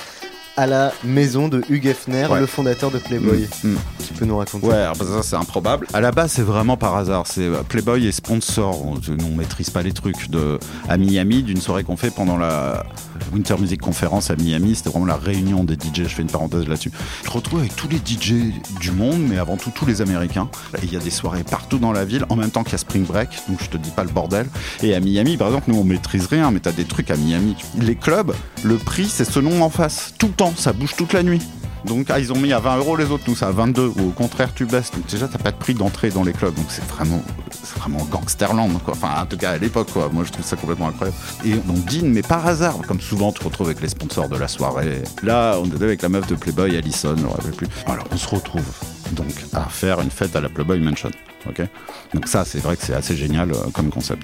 [0.57, 2.39] à la maison de Hugh Hefner, Ouais.
[2.39, 3.47] le fondateur de Playboy.
[3.63, 3.77] Mm, mm.
[4.07, 5.87] Tu peux nous raconter Ouais, alors, ça c'est improbable.
[5.93, 7.27] À la base, c'est vraiment par hasard.
[7.27, 8.85] C'est euh, Playboy est sponsor.
[8.85, 8.95] On,
[9.25, 12.85] on maîtrise pas les trucs de à Miami d'une soirée qu'on fait pendant la
[13.33, 14.75] Winter Music Conference à Miami.
[14.75, 16.03] C'était vraiment la réunion des DJ.
[16.03, 16.91] Je fais une parenthèse là-dessus.
[17.25, 20.47] Je retrouve avec tous les DJ du monde, mais avant tout tous les Américains.
[20.81, 22.75] Et il y a des soirées partout dans la ville, en même temps qu'il y
[22.75, 23.29] a Spring Break.
[23.49, 24.47] Donc je te dis pas le bordel.
[24.83, 27.55] Et à Miami, par exemple, nous on maîtrise rien, mais t'as des trucs à Miami.
[27.79, 28.33] Les clubs,
[28.63, 30.13] le prix c'est ce nom en face.
[30.17, 31.41] Tout le temps, ça bouge toute la nuit.
[31.85, 34.09] Donc ah, ils ont mis à 20 euros les autres, nous c'est à 22 ou
[34.09, 34.91] au contraire tu baisses.
[34.91, 37.21] Donc déjà t'as pas de prix d'entrée dans les clubs, donc c'est vraiment
[37.51, 38.95] c'est vraiment gangsterland quoi.
[38.95, 40.09] Enfin en tout cas à l'époque quoi.
[40.11, 41.17] Moi je trouve ça complètement incroyable.
[41.45, 44.47] Et on dîne mais par hasard, comme souvent tu retrouves avec les sponsors de la
[44.47, 45.03] soirée.
[45.21, 47.67] Là on était avec la meuf de Playboy, Allison, je rappelle plus.
[47.85, 48.65] Alors on se retrouve
[49.11, 51.11] donc à faire une fête à la Playboy Mansion.
[51.47, 51.61] Ok.
[52.13, 54.23] Donc ça c'est vrai que c'est assez génial euh, comme concept.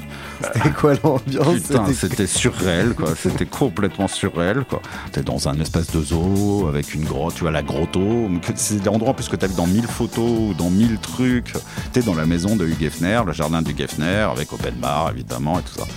[0.54, 3.10] C'était quoi l'ambiance Putain, C'était- surréel, quoi.
[3.16, 4.82] C'était complètement surréel, quoi.
[5.12, 8.30] T'es dans un espèce de zoo avec une grotte, tu vois, la grotto.
[8.56, 11.54] C'est des endroits en plus que t'as vu dans mille photos dans mille trucs.
[11.94, 15.12] T'es dans la maison de Hugh Hefner, le jardin de Hugh Hefner, avec open bar,
[15.12, 15.88] évidemment, et tout ça.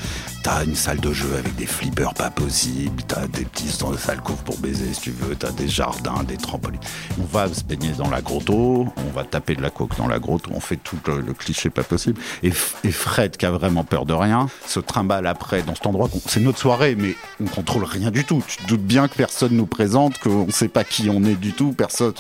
[0.45, 4.43] T'as une salle de jeu avec des flippers pas possibles, t'as des petits salles couvres
[4.43, 6.83] pour baiser si tu veux, t'as des jardins, des trampolines.
[7.19, 10.19] On va se baigner dans la grotto, on va taper de la coke dans la
[10.19, 12.21] grotte, on fait tout le, cliché pas possible.
[12.43, 16.11] Et, Fred, qui a vraiment peur de rien, se trimballe après dans cet endroit.
[16.27, 18.43] C'est notre soirée, mais on contrôle rien du tout.
[18.47, 21.55] Tu te doutes bien que personne nous présente, qu'on sait pas qui on est du
[21.55, 22.13] tout, personne.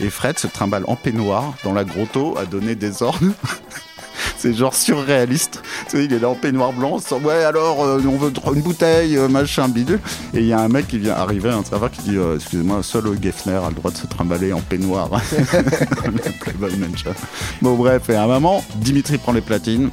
[0.00, 3.20] Et Fred se trimballe en peignoir dans la grotto à donner des ordres.
[4.36, 5.62] C'est genre surréaliste.
[5.88, 6.98] Tu sais, il est là en peignoir blanc.
[7.22, 10.00] Ouais, alors, euh, on veut une bouteille, euh, machin, bidule.
[10.34, 12.82] Et il y a un mec qui vient arriver, un serveur qui dit euh, Excusez-moi,
[12.82, 15.08] seul Geffner a le droit de se trimballer en peignoir.
[16.40, 17.14] Playboy Mansion.
[17.62, 19.90] Bon, bref, et à un moment, Dimitri prend les platines.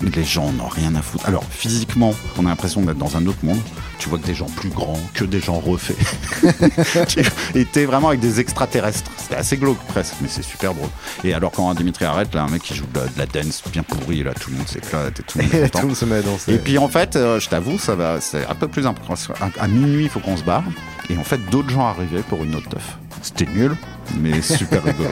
[0.00, 1.26] Les gens n'ont rien à foutre.
[1.26, 3.60] Alors physiquement, on a l'impression d'être dans un autre monde.
[3.98, 5.96] Tu vois que des gens plus grands, que des gens refaits.
[7.54, 9.10] et t'es vraiment avec des extraterrestres.
[9.16, 10.88] C'était assez glauque presque, mais c'est super drôle.
[11.24, 13.62] Et alors quand Dimitri arrête, là, un mec qui joue de la, de la dance
[13.72, 15.96] bien pourri, là, tout le monde s'éclate et tout le monde est tout le monde
[15.96, 16.54] se met à danser.
[16.54, 19.14] Et puis en fait, euh, je t'avoue, ça va, c'est un peu plus important.
[19.40, 20.64] À, à minuit, il faut qu'on se barre.
[21.10, 22.98] Et en fait, d'autres gens arrivaient pour une autre teuf.
[23.22, 23.76] C'était nul,
[24.20, 25.10] mais super rigolo.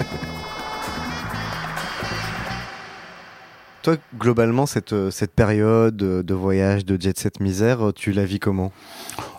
[3.86, 8.10] Toi, globalement, cette, euh, cette période euh, de voyage, de jet set misère, euh, tu
[8.10, 8.72] la vis comment?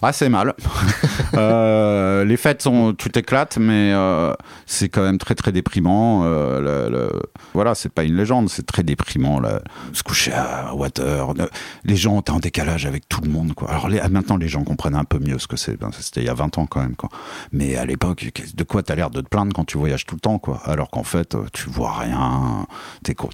[0.01, 0.53] Assez mal.
[1.33, 3.93] Euh, les fêtes sont, tu t'éclates, mais
[4.65, 6.21] c'est quand même très très déprimant.
[7.53, 9.41] Voilà, c'est pas une légende, c'est très déprimant.
[9.93, 11.27] Se coucher à Water,
[11.83, 13.53] les gens étaient en décalage avec tout le monde.
[13.53, 13.69] Quoi.
[13.69, 15.77] Alors les- maintenant, les gens comprennent un peu mieux ce que c'est.
[15.77, 16.95] Ben, C'était il y a 20 ans quand même.
[16.95, 17.09] Quoi.
[17.51, 20.21] Mais à l'époque, de quoi t'as l'air de te plaindre quand tu voyages tout le
[20.21, 20.61] temps, quoi?
[20.63, 22.65] Alors qu'en fait, tu vois rien.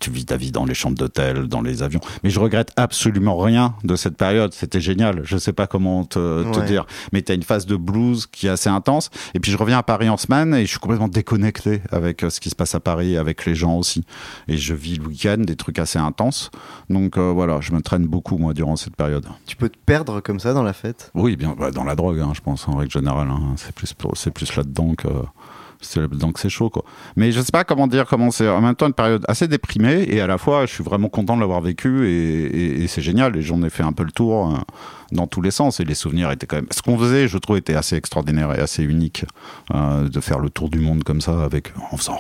[0.02, 2.00] Tu vis ta vie dans les chambres d'hôtel, dans les avions.
[2.24, 4.54] Mais je regrette absolument rien de cette période.
[4.54, 5.22] C'était génial.
[5.24, 6.66] Je sais pas comment te, te Ouais.
[6.66, 6.86] dire.
[7.12, 9.10] Mais t'as une phase de blues qui est assez intense.
[9.34, 12.30] Et puis je reviens à Paris en semaine et je suis complètement déconnecté avec euh,
[12.30, 14.06] ce qui se passe à Paris, avec les gens aussi.
[14.48, 16.52] Et je vis le week-end des trucs assez intenses.
[16.90, 19.26] Donc euh, voilà, je me traîne beaucoup moi durant cette période.
[19.46, 21.12] Tu peux te perdre comme ça dans la fête?
[21.16, 23.28] Oui, bien bah, dans la drogue, hein, je pense en règle générale.
[23.30, 23.54] hein.
[23.58, 25.08] C'est plus c'est plus là-dedans que
[25.84, 26.84] que c'est chaud quoi.
[27.16, 28.48] Mais je sais pas comment dire comment c'est.
[28.48, 31.36] En même temps une période assez déprimée et à la fois je suis vraiment content
[31.36, 33.36] de l'avoir vécu et, c'est génial.
[33.38, 34.54] Et j'en ai fait un peu le tour.
[34.54, 34.58] euh,
[35.14, 37.58] dans tous les sens et les souvenirs étaient quand même ce qu'on faisait je trouve
[37.58, 39.26] était assez extraordinaire et assez unique
[39.74, 42.20] euh, de faire le tour du monde comme ça avec en faisant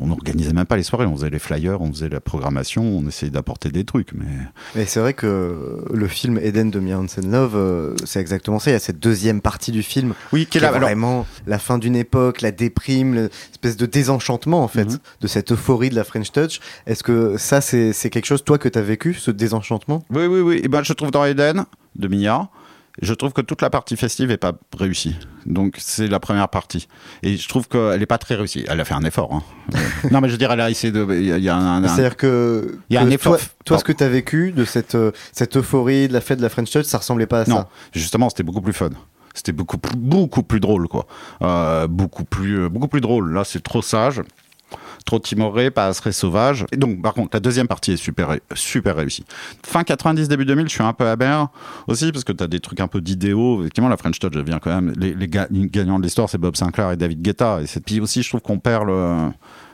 [0.00, 3.06] on n'organisait même pas les soirées on faisait les flyers on faisait la programmation on
[3.06, 4.26] essayait d'apporter des trucs mais
[4.74, 8.70] Mais c'est vrai que le film Eden de Mia Hansen Love, euh, c'est exactement ça.
[8.70, 11.96] Il y a cette deuxième partie du film oui qui est vraiment la fin d'une
[11.96, 14.98] époque, la déprime, l'espèce de désenchantement en fait, Mhm.
[15.20, 16.60] de cette euphorie de la French Touch.
[16.86, 20.04] Est-ce que ça, c'est quelque chose, toi, que tu as vécu, ce désenchantement?
[20.10, 20.60] Oui, oui, oui.
[20.64, 21.64] Et ben, je trouve dans Eden,
[21.96, 22.48] de Mia,
[23.00, 25.16] je trouve que toute la partie festive est pas réussie.
[25.46, 26.88] Donc, c'est la première partie.
[27.22, 28.64] Et je trouve qu'elle est pas très réussie.
[28.68, 29.32] Elle a fait un effort.
[29.32, 29.42] hein.
[30.10, 31.06] Non, mais je veux dire, elle a essayé de.
[31.14, 31.82] Il y a, un.
[31.84, 33.36] un- C'est-à-dire que, Il y a que un effort.
[33.38, 34.96] toi, toi, ce que tu as vécu de cette,
[35.32, 37.68] cette euphorie de la fête de la French Touch, ça ressemblait pas à Non, ça.
[37.92, 38.90] justement, c'était beaucoup plus fun.
[39.32, 41.06] C'était beaucoup plus, beaucoup plus drôle, quoi.
[41.42, 43.32] Euh, beaucoup plus, beaucoup plus drôle.
[43.32, 44.20] Là, c'est trop sage,
[45.10, 46.64] trop timoré, pas assez sauvage.
[46.72, 49.24] Et donc, par contre, la deuxième partie est super, super réussie.
[49.66, 51.48] Fin 90, début 2000, je suis un peu amer
[51.88, 53.60] aussi parce que t'as des trucs un peu d'idéaux.
[53.62, 54.92] Effectivement, la French Touch, elle vient quand même.
[54.96, 57.58] Les, les ga- les gagnants de l'histoire, c'est Bob Sinclair et David Guetta.
[57.60, 59.30] Et puis aussi, je trouve qu'on perd le.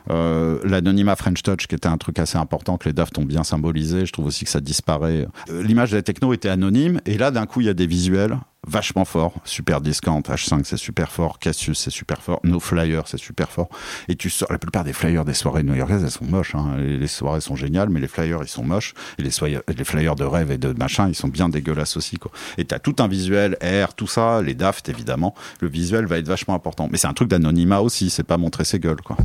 [0.09, 3.43] euh, l'anonymat French Touch qui était un truc assez important que les Daft ont bien
[3.43, 7.17] symbolisé je trouve aussi que ça disparaît Euh, l'image de la techno était anonyme et
[7.17, 11.11] là d'un coup il y a des visuels vachement forts super discount H5 c'est super
[11.11, 11.39] fort.
[11.39, 12.39] Cassius c'est super fort.
[12.43, 13.69] No Flyer c'est super fort.
[14.07, 16.77] Et tu sors la plupart des flyers des soirées new-yorkaises elles sont moches hein.
[16.77, 18.93] les, soirées sont géniales mais les flyers ils sont moches.
[19.17, 22.31] Et les flyers de rêve et de machin ils sont bien dégueulasses aussi quoi.
[22.57, 25.35] Et t'as tout un visuel air tout ça les Daft évidemment.
[25.61, 26.89] Le visuel va être vachement important.
[26.91, 29.17] Mais c'est un truc d'anonymat aussi c'est pas montrer ses gueules quoi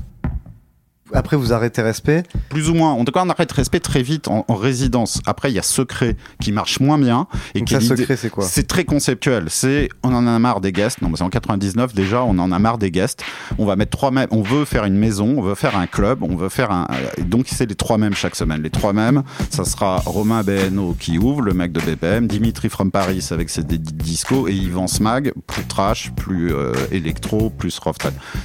[1.14, 2.22] Après, vous arrêtez respect.
[2.48, 2.92] plus ou moins.
[2.92, 5.20] En tout cas, on arrête respect très vite en, en résidence.
[5.26, 7.26] Après, il y a secret qui marche moins bien.
[7.54, 9.46] Et Donc qui ça, secret, c'est quoi C'est très conceptuel.
[9.48, 11.02] C'est, on en a marre des guests.
[11.02, 13.22] Non, mais c'est en 99 déjà, on en a marre des guests.
[13.58, 14.28] On va mettre trois mêmes.
[14.30, 16.86] On veut faire une maison, on veut faire un club, on veut faire un.
[17.18, 18.62] et Donc, c'est les trois mêmes chaque semaine.
[18.62, 22.90] Les trois mêmes, ça sera Romain BNO qui ouvre, le mec de BPM, Dimitri from
[22.90, 27.96] Paris avec ses di- discos et Yvan Smag, plus trash, plus euh, électro, plus rough.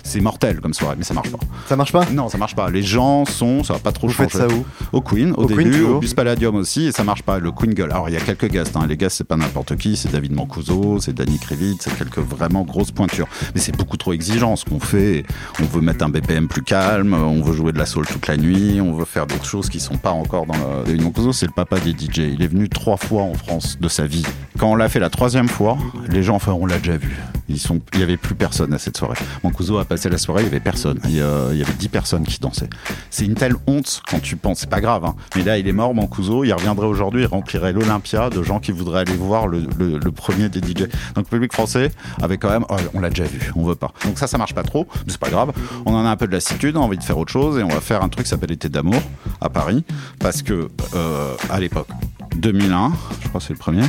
[0.03, 1.39] C'est mortel comme soirée, mais ça marche pas.
[1.69, 2.05] Ça marche pas?
[2.11, 2.69] Non, ça marche pas.
[2.69, 4.37] Les gens sont, ça va pas trop Vous changer.
[4.37, 7.03] ça où Au Queen, au, Au Queen, début, toujours au Bus Palladium aussi, et ça
[7.03, 7.39] marche pas.
[7.39, 7.91] Le Queen gueule.
[7.91, 8.75] Alors il y a quelques guests.
[8.75, 8.85] Hein.
[8.87, 9.95] Les guests, c'est pas n'importe qui.
[9.97, 13.27] C'est David Mancuso, c'est Danny Krivit, c'est quelques vraiment grosses pointures.
[13.55, 15.23] Mais c'est beaucoup trop exigeant ce qu'on fait.
[15.61, 18.37] On veut mettre un BPM plus calme, on veut jouer de la soul toute la
[18.37, 20.85] nuit, on veut faire d'autres choses qui sont pas encore dans le.
[20.85, 22.17] David Mancuso, c'est le papa des DJ.
[22.33, 24.23] Il est venu trois fois en France de sa vie.
[24.57, 25.77] Quand on l'a fait la troisième fois,
[26.09, 27.15] les gens, enfin, on l'a déjà vu.
[27.49, 29.15] Ils sont, il y avait plus personne à cette soirée.
[29.43, 30.99] Mancuso a passé la soirée, il y avait personne.
[31.05, 32.69] Il y, a- il y avait dix personnes qui dansaient.
[33.09, 34.59] C'est une telle honte quand tu penses.
[34.59, 35.15] C'est pas grave, hein.
[35.35, 36.43] Mais là, il est mort, Mancuso.
[36.43, 40.59] Il reviendrait aujourd'hui, il remplirait l'Olympia de gens qui voudraient aller voir le premier des
[40.59, 40.87] DJ.
[41.15, 43.91] Donc, le public français avait quand même, oh, on l'a déjà vu, on veut pas.
[44.05, 45.51] Donc ça, ça marche pas trop, mais c'est pas grave.
[45.85, 47.63] On en a un peu de lassitude, on a envie de faire autre chose et
[47.63, 49.01] on va faire un truc qui s'appelle Été d'amour
[49.41, 49.83] à Paris
[50.19, 51.89] parce que euh, à l'époque
[52.37, 53.83] 2001, je crois que c'est le premier,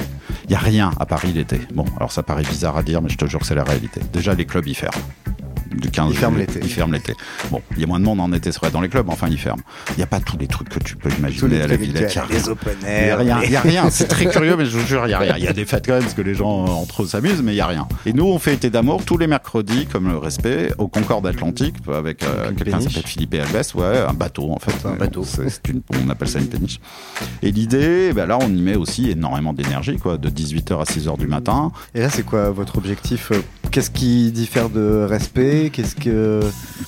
[0.47, 1.61] il y a rien à Paris l'été.
[1.75, 4.01] Bon, alors ça paraît bizarre à dire, mais je te jure que c'est la réalité.
[4.13, 4.99] Déjà, les clubs y ferment.
[5.77, 6.61] Du 15 Il ferme l'été.
[6.63, 7.15] Il ferme l'été.
[7.51, 9.13] Bon, il y a moins de monde en été, c'est vrai, dans les clubs, mais
[9.13, 9.61] enfin, il ferme.
[9.91, 12.13] Il n'y a pas tous les trucs que tu peux imaginer les à la Villette.
[12.15, 13.19] Il y a les open Il y a air.
[13.19, 13.91] rien, les- il y a rien.
[13.91, 15.35] C'est très curieux, mais je vous jure, il y a rien.
[15.39, 17.43] Il y a des fêtes quand même, parce que les gens euh, entre eux s'amusent,
[17.43, 17.87] mais il y a rien.
[18.07, 21.77] Et nous, on fait été d'amour tous les mercredis, comme le respect, au Concorde Atlantique,
[21.93, 24.87] avec euh, quelqu'un qui s'appelle Philippe Albès, ouais, un bateau en fait.
[24.87, 25.25] Un bateau.
[25.25, 26.81] C'est une- on appelle ça une péniche.
[27.43, 31.17] Et l'idée, ben là, on y met aussi énormément d'énergie, quoi, de 18h à 6h
[31.19, 31.73] du matin.
[31.95, 33.33] Et là, c'est quoi votre objectif?
[33.71, 35.58] Qu'est-ce qui diffère de respect?
[35.73, 36.41] Qu'est-ce que.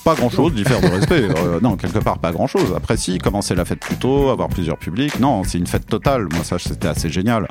[0.03, 1.23] Pas grand chose, diffère de respect.
[1.37, 2.73] Euh, non, quelque part, pas grand chose.
[2.75, 5.19] Après, si, commencer la fête plus tôt, avoir plusieurs publics.
[5.19, 6.27] Non, c'est une fête totale.
[6.31, 7.47] Moi, ça, c'était assez génial.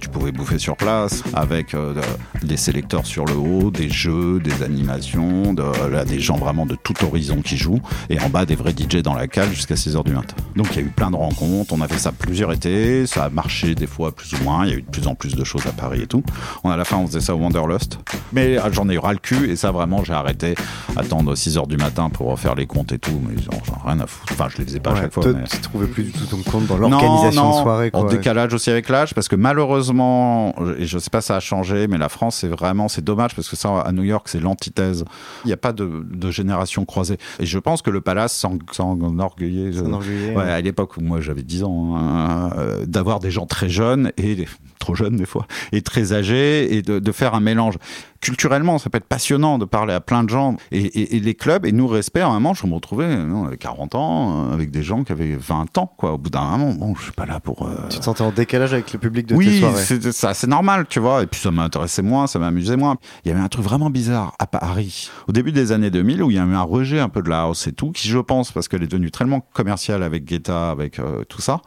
[0.00, 4.40] Tu pouvais bouffer sur place avec euh, de- des sélecteurs sur le haut, des jeux,
[4.40, 7.80] des animations, des gens vraiment de tout horizon qui jouent.
[8.08, 10.34] Et en bas, des vrais DJ dans la cale jusqu'à 6h du matin.
[10.56, 11.72] Donc, il y a eu plein de rencontres.
[11.72, 13.06] On a fait ça plusieurs étés.
[13.06, 14.64] Ça a marché des fois plus ou moins.
[14.66, 16.22] Il y a eu de plus en plus de choses à Paris et tout.
[16.64, 17.98] On, à la fin, on faisait ça au Wanderlust.
[18.32, 19.50] Mais ah, j'en ai eu ras le cul.
[19.50, 20.54] Et ça, vraiment, j'ai arrêté.
[20.96, 23.20] Attendre 6h du matin pour faire les comptes et tout.
[23.28, 24.32] Mais j'en ai rien à foutre.
[24.32, 25.22] Enfin, je les faisais pas à chaque fois.
[25.22, 27.90] toi, mais- tu trouvais plus du tout ton compte dans l'organisation de soirée.
[27.90, 28.10] Quoi, En ouais.
[28.10, 31.96] décalage aussi avec l'âge, parce que malheureusement, et je sais pas ça a changé, mais
[31.98, 35.04] la France, c'est vraiment, c'est dommage, parce que ça, à New York, c'est l'antithèse.
[35.44, 37.18] Il n'y a pas de, de génération croisée.
[37.38, 39.72] Et je pense que le Palace s'en- s'enorgueillait.
[39.72, 40.50] S'enorgueillait, Ouais, ouais.
[40.50, 44.46] à l'époque où moi j'avais 10 ans, hein, euh, d'avoir des gens très jeunes et
[44.78, 47.74] trop jeunes des fois, et très âgés, et de, de faire un mélange.
[48.20, 50.56] Culturellement, ça peut être passionnant de parler à plein de gens.
[50.72, 53.46] Et, et- et les clubs, et nous, respect, à un moment, je me retrouvais, non,
[53.46, 56.12] avec 40 ans, euh, avec des gens qui avaient 20 ans, quoi.
[56.12, 57.66] Au bout d'un moment, bon, je suis pas là pour.
[57.66, 59.82] euh, Tu te sentais en décalage avec le public de tes oui, soirées.
[59.82, 61.22] c'est ça, c'est normal, tu vois.
[61.22, 62.96] Et puis ça m'intéressait moins, ça m'amusait moins.
[63.24, 66.30] Il y avait un truc vraiment bizarre à Paris, au début des années 2000, où
[66.30, 68.18] il y a eu un rejet un peu de la house et tout, qui je
[68.18, 71.62] pense, parce qu'elle est devenue tellement commerciale avec Guetta, avec euh, tout ça,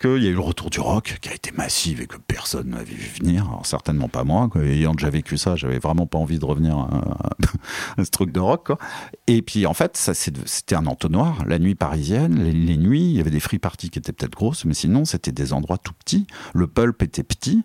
[0.00, 2.70] qu'il y a eu le retour du rock qui a été massif et que personne
[2.70, 3.44] n'avait vu venir.
[3.46, 4.62] Alors certainement pas moi, quoi.
[4.62, 7.34] ayant déjà vécu ça, j'avais vraiment pas envie de revenir à,
[8.02, 8.72] ce truc de rock.
[9.26, 11.44] Et puis en fait, ça c'était un entonnoir.
[11.46, 14.36] La nuit parisienne, les, les nuits, il y avait des free parties qui étaient peut-être
[14.36, 16.26] grosses, mais sinon c'était des endroits tout petits.
[16.54, 17.62] Le pulp était petit.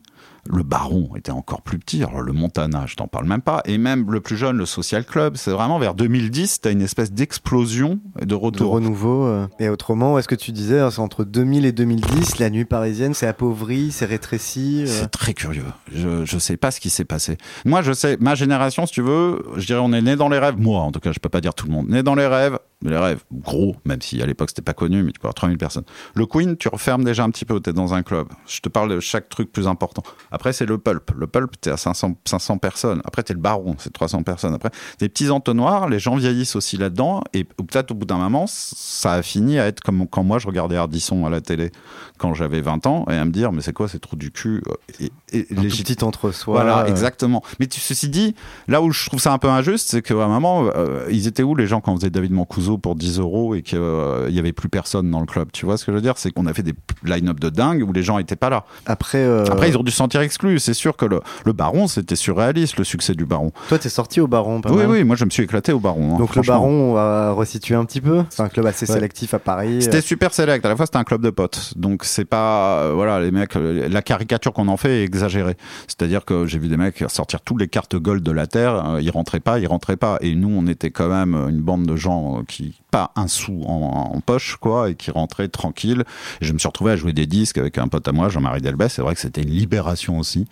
[0.50, 2.04] Le Baron était encore plus petit.
[2.04, 3.62] Alors le Montana, je t'en parle même pas.
[3.66, 7.12] Et même le plus jeune, le Social Club, c'est vraiment vers 2010, t'as une espèce
[7.14, 8.72] d'explosion et de de retour.
[8.74, 9.26] renouveau.
[9.26, 9.48] euh.
[9.60, 13.14] Et autrement, est-ce que tu disais, hein, c'est entre 2000 et 2010, la nuit parisienne
[13.14, 14.88] s'est appauvrie, s'est rétrécie euh.
[14.88, 15.66] C'est très curieux.
[15.94, 17.38] Je, je sais pas ce qui s'est passé.
[17.66, 20.40] Moi, je sais, ma génération, si tu veux, je dirais, on est né dans les
[20.40, 20.56] rêves.
[20.58, 21.88] Moi, en tout cas, je peux pas dire tout le monde.
[21.90, 25.12] Né dans les rêves, les rêves gros, même si à l'époque c'était pas connu, mais
[25.12, 25.84] tu peux avoir 3000 personnes.
[26.16, 28.28] Le Queen, tu refermes déjà un petit peu, t'es dans un club.
[28.48, 30.04] Je te parle de chaque truc plus important.
[30.32, 31.12] Après, c'est le Pulp.
[31.18, 33.02] Le Pulp, t'es à 500, 500 personnes.
[33.06, 34.54] Après, t'es le Baron, c'est 300 personnes.
[34.54, 37.24] Après, des petits entonnoirs, les gens vieillissent aussi là-dedans.
[37.34, 40.48] Et peut-être au bout d'un moment, ça a fini à être comme quand moi je
[40.48, 41.72] regardais Ardisson à la télé
[42.18, 44.64] quand j'avais 20 ans et à me dire, mais c'est quoi, c'est trop du cul.
[45.00, 46.86] Et, et un les tout petit entre-soi voilà, euh.
[46.86, 47.44] exactement.
[47.60, 48.36] Mais tu, ceci dit,
[48.68, 51.44] là où je trouve ça un peu injuste, c'est qu'à un moment, euh, ils étaient
[51.44, 54.54] où les gens quand on faisait David Mancuso pour 10 euros et qu'il n'y avait
[54.54, 56.14] plus personne dans le club Tu vois ce que je veux dire?
[56.18, 58.66] C'est qu'on a fait des line-up de dingue où les gens étaient pas là.
[58.86, 60.60] Après, euh, Après, ils ont dû se sentir exclus.
[60.60, 63.52] C'est sûr que le, le Baron, c'était surréaliste, le succès du Baron.
[63.70, 64.90] toi, t'es sorti au Baron, pas oui, mal.
[64.90, 66.16] oui, moi je me suis éclaté au Baron.
[66.16, 66.42] hein, Donc le.
[66.42, 68.24] Baron, on va resituer un petit peu.
[68.30, 68.94] C'est un club assez Ouais.
[68.94, 69.82] sélectif à Paris.
[69.82, 70.66] C'était super select.
[70.66, 71.74] À la fois, c'était un club de potes.
[71.78, 75.56] Donc, c'est pas, euh, voilà, les mecs, euh, la caricature qu'on en fait est exagérée.
[75.88, 78.86] C'est-à-dire que j'ai vu des mecs sortir toutes les cartes gold de la terre.
[78.96, 80.18] euh, ils rentraient pas, ils rentraient pas.
[80.22, 83.64] Et nous, on était quand même une bande de gens euh, qui, pas un sou
[83.66, 86.04] en, en poche, quoi, et qui rentraient tranquille.
[86.42, 88.62] Et je me suis retrouvé à jouer des disques avec un pote à moi, Jean-Marie
[88.62, 88.94] Delbès.
[88.94, 90.46] C'est vrai que c'était une libération aussi,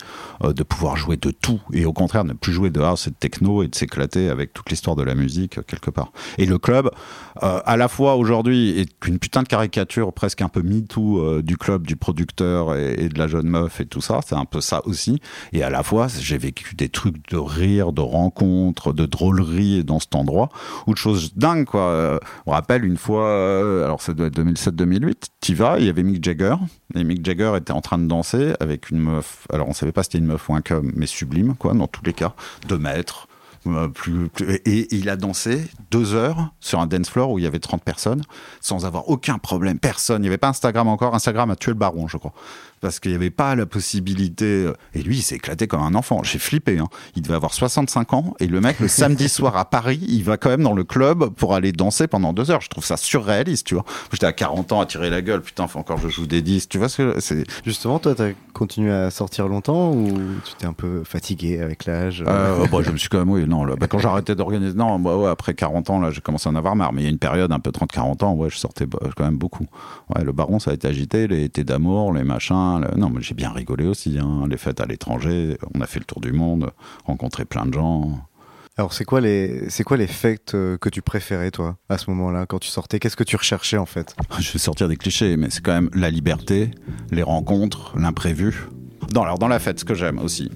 [0.44, 1.62] euh, de pouvoir jouer de tout.
[1.72, 4.54] Et au contraire, ne plus jouer de house et de techno et de s'éclater avec
[4.54, 6.12] toute l'histoire de la musique, euh, quelque part.
[6.40, 6.90] Et le club,
[7.44, 11.42] euh, à la fois aujourd'hui, est une putain de caricature presque un peu MeToo euh,
[11.44, 14.22] du club, du producteur et, et de la jeune meuf et tout ça.
[14.26, 15.22] C'est un peu ça aussi.
[15.54, 20.00] Et à la fois, j'ai vécu des trucs de rire, de rencontres, de drôleries dans
[20.00, 20.50] cet endroit,
[20.88, 22.20] ou de choses dingues, quoi.
[22.46, 26.04] On rappelle une fois, euh, alors ça doit être 2007-2008, t'y vas, il y avait
[26.04, 26.56] Mick Jagger,
[26.96, 30.04] et Mick Jagger était en train de danser avec une meuf, alors on savait pas
[30.04, 32.34] si c'était une meuf ou un cum, mais sublime, quoi, dans tous les cas,
[32.68, 33.28] deux mètres,
[33.68, 34.30] euh, plus,
[34.66, 37.84] et il a dansé deux heures sur un dance floor où il y avait 30
[37.84, 38.24] personnes
[38.60, 39.78] sans avoir aucun problème.
[39.78, 40.22] Personne.
[40.22, 41.14] Il n'y avait pas Instagram encore.
[41.14, 42.34] Instagram a tué le baron, je crois.
[42.82, 44.66] Parce qu'il n'y avait pas la possibilité.
[44.66, 46.24] euh, Et lui, il s'est éclaté comme un enfant.
[46.24, 46.80] J'ai flippé.
[46.80, 46.88] Hein.
[47.16, 48.34] Il devait avoir 65 ans.
[48.40, 51.30] Et le mec, le samedi soir à Paris, il va quand même dans le club
[51.30, 52.62] pour aller danser pendant deux heures.
[52.62, 53.86] Je trouve ça surréaliste, tu vois.
[54.12, 55.42] J'étais à 40 ans à tirer la gueule.
[55.42, 56.70] Putain, faut encore que je joue des disques.
[56.70, 60.08] Tu vois ce que c'est Justement, toi, t'as continué à sortir longtemps ou
[60.44, 62.24] tu t'es un peu fatigué avec l'âge?
[62.28, 64.74] Euh, bah, je me suis quand même, oui, non, là, bah, quand j'ai arrêté d'organiser,
[64.76, 67.06] non, bah, ouais, après 40 ans, là, j'ai commencé à en avoir marre, mais il
[67.06, 69.66] y a une période un peu 30-40 ans, ouais, je sortais quand même beaucoup.
[70.16, 73.34] Ouais, le baron, ça a été agité, les étés d'amour, les machins, non, mais j'ai
[73.34, 76.72] bien rigolé aussi, hein, les fêtes à l'étranger, on a fait le tour du monde,
[77.06, 78.20] rencontré plein de gens.
[78.78, 82.10] Alors c'est quoi les c'est quoi les fêtes euh, que tu préférais toi à ce
[82.10, 83.00] moment-là quand tu sortais?
[83.00, 84.16] Qu'est-ce que tu recherchais en fait?
[84.40, 86.72] Je vais sortir des clichés, mais c'est quand même la liberté,
[87.12, 88.70] les rencontres, l'imprévu.
[89.14, 90.50] Non, alors dans la fête, ce que j'aime aussi.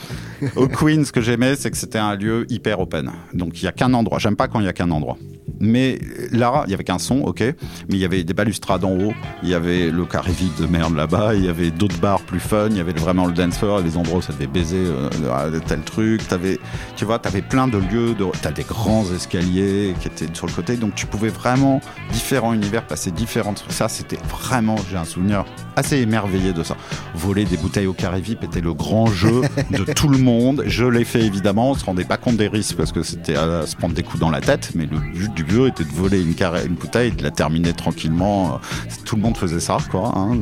[0.56, 3.10] Au Queen, ce que j'aimais, c'est que c'était un lieu hyper open.
[3.34, 4.18] Donc il y a qu'un endroit.
[4.18, 5.18] J'aime pas quand il y a qu'un endroit.
[5.60, 5.98] Mais
[6.32, 7.40] là, il y avait qu'un son, ok.
[7.40, 7.54] Mais
[7.90, 9.14] il y avait des balustrades en haut.
[9.42, 11.34] Il y avait le carré vide de merde là-bas.
[11.34, 12.68] Il y avait d'autres bars plus fun.
[12.70, 15.80] Il y avait vraiment le dance floor, les endroits où ça devait baiser euh, tel
[15.80, 16.26] truc.
[16.28, 16.58] T'avais,
[16.96, 18.14] tu vois, t'avais plein de lieux.
[18.14, 20.76] De, t'as des grands escaliers qui étaient sur le côté.
[20.76, 21.80] Donc tu pouvais vraiment
[22.12, 23.64] différents univers passer différentes.
[23.68, 25.44] Ça, c'était vraiment, j'ai un souvenir
[25.76, 26.76] assez émerveillé de ça.
[27.14, 30.64] Voler des bouteilles au carré VIP était le grand jeu de tout le monde.
[30.66, 31.70] Je l'ai fait évidemment.
[31.70, 34.20] On se rendait pas compte des risques parce que c'était à se prendre des coups
[34.20, 34.72] dans la tête.
[34.74, 36.34] Mais le but du jeu était de voler une,
[36.74, 38.60] bouteille et de la terminer tranquillement.
[39.04, 40.12] Tout le monde faisait ça, quoi.
[40.16, 40.36] hein.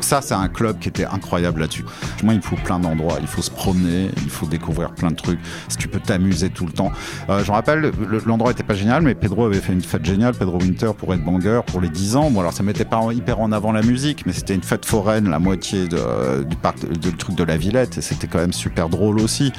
[0.00, 1.84] Ça, c'est un club qui était incroyable là-dessus.
[2.22, 3.18] Moi, il faut plein d'endroits.
[3.20, 4.10] Il faut se promener.
[4.22, 5.38] Il faut découvrir plein de trucs.
[5.68, 6.90] Si tu peux t'amuser tout le temps.
[7.28, 10.04] Euh, je me rappelle, le- l'endroit était pas génial, mais Pedro avait fait une fête
[10.04, 10.34] géniale.
[10.34, 12.30] Pedro Winter pour Ed Banger pour les 10 ans.
[12.30, 15.28] Bon, alors ça mettait pas hyper en avant la musique, mais c'était une fête foraine,
[15.28, 18.88] la moitié du parc, de, du truc de la Villette, et c'était quand même super
[18.88, 19.52] drôle aussi.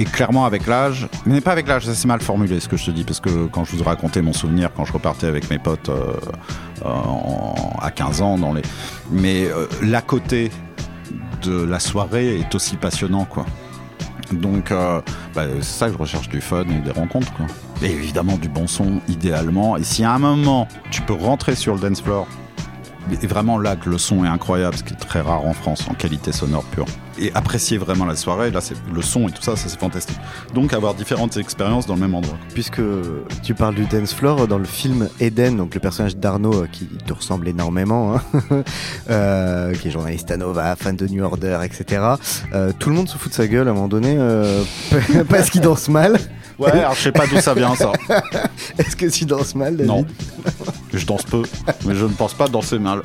[0.00, 2.90] Et clairement, avec l'âge, mais pas avec l'âge, c'est mal formulé ce que je te
[2.92, 5.58] dis, parce que quand je vous ai raconté mon souvenir, quand je repartais avec mes
[5.58, 6.14] potes euh,
[6.86, 6.88] euh,
[7.80, 8.62] à 15 ans, dans les...
[9.10, 10.52] mais euh, l'à côté
[11.42, 13.44] de la soirée est aussi passionnant, quoi.
[14.32, 15.00] Donc, euh,
[15.34, 17.46] bah, c'est ça que je recherche du fun et des rencontres, quoi.
[17.82, 19.76] Et évidemment du bon son, idéalement.
[19.76, 22.28] Et si à un moment, tu peux rentrer sur le dance floor,
[23.22, 25.86] et vraiment là que le son est incroyable, ce qui est très rare en France,
[25.88, 26.86] en qualité sonore pure.
[27.20, 30.18] Et apprécier vraiment la soirée, là, c'est le son et tout ça, ça c'est fantastique.
[30.54, 32.38] Donc avoir différentes expériences dans le même endroit.
[32.54, 32.82] Puisque
[33.42, 36.86] tu parles du dance floor dans le film Eden, donc le personnage d'Arnaud euh, qui
[36.86, 38.22] te ressemble énormément, hein,
[39.10, 42.02] euh, qui est journaliste à Nova, fan de New Order, etc.
[42.54, 44.16] euh, tout le monde se fout de sa gueule à un moment donné
[45.28, 46.18] parce qu'il danse mal.
[46.58, 47.92] Ouais, alors je sais pas d'où ça vient ça.
[48.78, 50.04] Est-ce que tu danses mal, David Non.
[50.92, 51.42] Je danse peu,
[51.86, 53.02] mais je ne pense pas danser mal.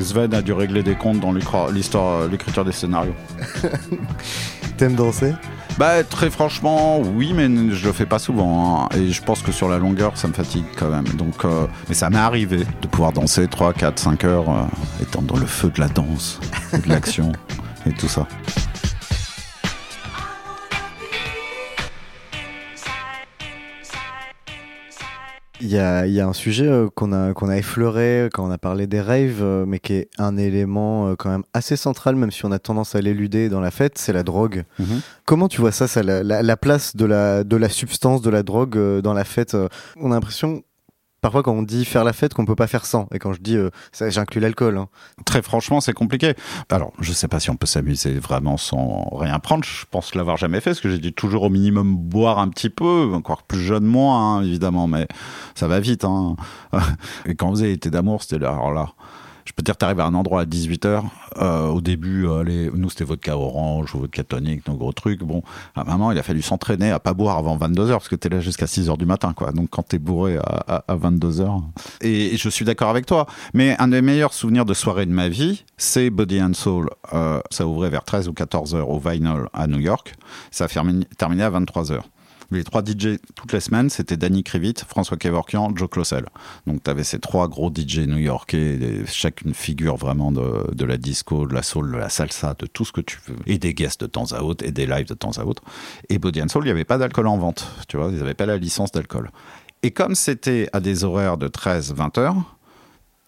[0.00, 3.14] Sven a dû régler des comptes dans l'histoire, l'écriture des scénarios.
[4.78, 5.34] T'aimes danser?
[5.78, 8.84] Bah très franchement, oui, mais je le fais pas souvent.
[8.84, 8.88] hein.
[8.96, 11.04] Et je pense que sur la longueur, ça me fatigue quand même.
[11.16, 15.20] Donc, euh, mais ça m'est arrivé de pouvoir danser 3, 4, 5 heures, euh, étant
[15.22, 16.40] dans le feu de la danse,
[16.72, 17.32] de l'action
[17.86, 18.26] et tout ça.
[25.66, 28.46] Il y a, il y a un sujet euh, qu'on a, qu'on a effleuré quand
[28.46, 31.76] on a parlé des raves, euh, mais qui est un élément euh, quand même assez
[31.76, 34.62] central, même si on a tendance à l'éluder dans la fête, c'est la drogue.
[34.78, 35.00] Mhm.
[35.24, 38.30] Comment tu vois ça, ça la, la- la place de la, de la substance, de
[38.30, 39.56] la drogue euh, dans la fête
[40.00, 40.62] On a l'impression,
[41.20, 43.08] parfois quand on dit faire la fête, qu'on peut pas faire sans.
[43.12, 43.70] Et quand je dis, euh,
[44.08, 44.78] j'inclus l'alcool.
[44.78, 44.88] hein.
[45.24, 46.34] Très franchement, c'est compliqué.
[46.70, 49.64] Alors, je sais pas si on peut s'amuser vraiment sans rien prendre.
[49.64, 52.70] Je pense l'avoir jamais fait, parce que j'ai dû toujours au minimum boire un petit
[52.70, 55.06] peu, encore plus jeune moins, hein, évidemment, mais
[55.54, 56.04] ça va vite.
[56.04, 56.36] Hein.
[57.26, 58.36] Et quand on faisait été d'amour, c'était.
[58.36, 58.90] Alors là,
[59.46, 61.02] je peux dire, t'arrives à un endroit à 18h.
[61.70, 65.22] au début, euh, allez, nous, c'était vodka orange ou vodka tonique, nos gros trucs.
[65.22, 65.42] Bon,
[65.74, 68.40] à moment, il a fallu s'entraîner à pas boire avant 22h, parce que t'es là
[68.40, 69.52] jusqu'à 6h du matin, quoi.
[69.52, 71.62] Donc, quand t'es bourré à, à, 22h.
[72.00, 73.26] Et, je suis d'accord avec toi.
[73.54, 76.90] Mais un des meilleurs souvenirs de soirée de ma vie, c'est Body and Soul.
[77.12, 80.14] Euh, ça ouvrait vers 13 ou 14h au Vinyl à New York.
[80.50, 82.00] Ça a terminé à 23h.
[82.50, 86.26] Les trois DJ toutes les semaines, c'était Danny Krivit, François Kevorkian, Joe Closel.
[86.66, 91.54] Donc tu avais ces trois gros DJ new-yorkais, chacune figure vraiment de, la disco, de
[91.54, 93.36] la soul, de la salsa, de tout ce que tu veux.
[93.46, 95.62] Et des guests de temps à autre, et des lives de temps à autre.
[96.08, 97.66] Et Body and Soul, il n'y avait pas d'alcool en vente.
[97.88, 99.30] Tu vois, ils n'avaient pas la licence d'alcool.
[99.82, 102.56] Et comme c'était à des horaires de 13-20 heures,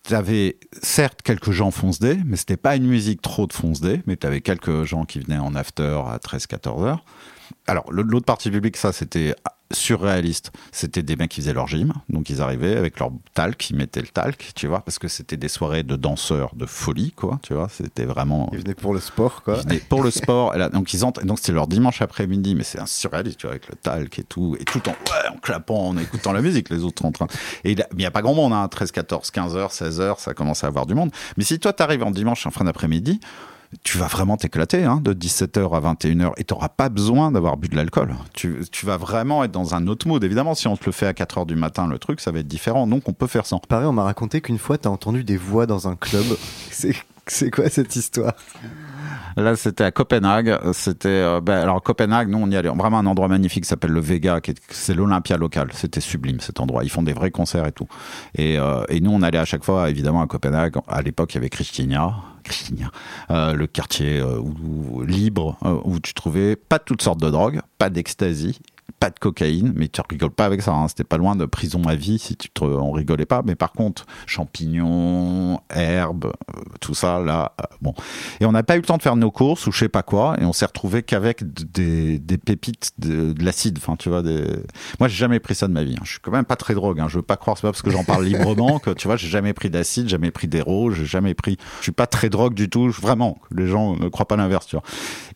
[0.05, 3.81] tu avais certes quelques gens fonce day, mais c'était pas une musique trop de fonce
[3.81, 7.05] day, mais tu avais quelques gens qui venaient en after à 13-14 heures.
[7.69, 9.35] Alors, l'autre partie publique, ça, c'était
[9.71, 10.51] surréaliste.
[10.73, 14.01] C'était des mecs qui faisaient leur gym, donc ils arrivaient avec leur talc, ils mettaient
[14.01, 17.53] le talc, tu vois, parce que c'était des soirées de danseurs de folie, quoi, tu
[17.53, 18.49] vois, c'était vraiment...
[18.55, 19.57] Ils venaient pour le sport, quoi.
[19.59, 22.55] Ils venaient pour le sport, et là, donc ils entrent, donc c'était leur dimanche après-midi,
[22.55, 25.29] mais c'est un surréaliste, tu vois, avec le talc et tout, et tout en, ouais,
[25.31, 27.27] en clapant, en écoutant la musique, les autres sont en train.
[27.64, 30.33] Et il n'y a pas grand monde, hein, 13, 14, 15 heures, 16 heures, ça
[30.33, 31.11] commence à avoir du monde.
[31.37, 33.21] Mais si toi, t'arrives en dimanche en fin d'après-midi,
[33.85, 37.57] tu vas vraiment t'éclater hein, de 17h à 21h et tu n'auras pas besoin d'avoir
[37.57, 38.14] bu de l'alcool.
[38.33, 40.25] Tu, tu vas vraiment être dans un autre mode.
[40.25, 42.49] Évidemment, si on te le fait à 4h du matin, le truc, ça va être
[42.49, 42.87] différent.
[42.87, 43.59] Donc, on peut faire ça.
[43.69, 46.25] Pareil, on m'a raconté qu'une fois, t'as entendu des voix dans un club.
[47.31, 48.33] C'est quoi cette histoire?
[49.37, 50.59] Là, c'était à Copenhague.
[50.73, 52.71] C'était, euh, ben, alors Copenhague, nous, on y allait.
[52.71, 54.41] Vraiment un endroit magnifique qui s'appelle le Vega,
[54.71, 55.69] c'est l'Olympia local.
[55.75, 56.85] C'était sublime cet endroit.
[56.85, 57.87] Ils font des vrais concerts et tout.
[58.35, 60.77] Et, euh, et nous, on allait à chaque fois, évidemment, à Copenhague.
[60.89, 62.14] À l'époque, il y avait Christiania,
[63.31, 64.41] Euh, le quartier euh,
[65.07, 68.61] libre euh, où tu trouvais pas toutes sortes de drogues, pas d'ecstasy
[69.01, 70.72] pas de cocaïne, mais tu rigoles pas avec ça.
[70.72, 70.89] hein.
[70.89, 73.43] C'était pas loin de prison à vie si tu te, on rigolait pas.
[73.45, 77.95] Mais par contre, champignons, herbes, euh, tout ça là, euh, bon.
[78.41, 80.03] Et on n'a pas eu le temps de faire nos courses ou je sais pas
[80.03, 83.78] quoi, et on s'est retrouvé qu'avec des, des pépites de, de l'acide.
[83.78, 84.45] Enfin, tu vois, des...
[84.99, 85.95] moi j'ai jamais pris ça de ma vie.
[85.97, 86.03] hein.
[86.05, 87.01] Je suis quand même pas très drogue.
[87.01, 87.07] Hein.
[87.09, 89.28] Je veux pas croire c'est pas parce que j'en parle librement que tu vois, j'ai
[89.28, 91.57] jamais pris d'acide, jamais pris d'héros, j'ai jamais pris.
[91.78, 92.89] Je suis pas très drogue du tout.
[92.91, 94.74] Vraiment, les gens ne croient pas l'inverse.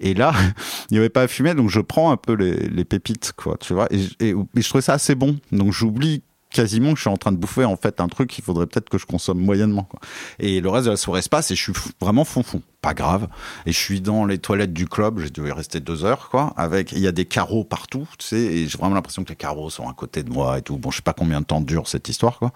[0.00, 0.32] Et là,
[0.90, 3.74] il n'y avait pas à fumer, donc je prends un peu les, les pépites, tu
[3.74, 3.86] vois.
[3.92, 7.38] Et, je- trouvais ça assez bon, donc j'oublie quasiment que je suis en train de
[7.38, 9.84] bouffer en fait un truc qu'il faudrait peut-être que je consomme moyennement.
[9.84, 10.00] Quoi.
[10.38, 12.92] Et le reste de la soirée se passe et je suis vraiment fond fond, pas
[12.92, 13.26] grave.
[13.64, 16.52] Et je suis dans les toilettes du club, j'ai dû y rester deux heures quoi.
[16.58, 19.36] Avec il y a des carreaux partout, tu sais, et j'ai vraiment l'impression que les
[19.36, 20.76] carreaux sont à côté de moi et tout.
[20.76, 22.52] Bon, je sais pas combien de temps dure cette histoire quoi.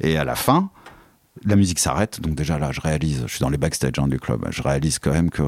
[0.00, 0.70] Et à la fin,
[1.44, 4.18] la musique s'arrête, donc déjà là, je réalise, je suis dans les backstage hein, du
[4.18, 5.42] club, je réalise quand même que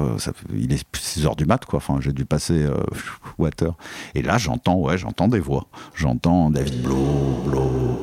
[0.53, 1.77] il est 6 heures du mat, quoi.
[1.77, 2.75] Enfin, j'ai dû passer euh,
[3.37, 3.73] water.
[4.15, 5.67] Et là, j'entends, ouais, j'entends des voix.
[5.95, 7.99] J'entends David Blow,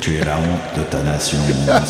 [0.00, 1.38] Tu es la honte de ta nation.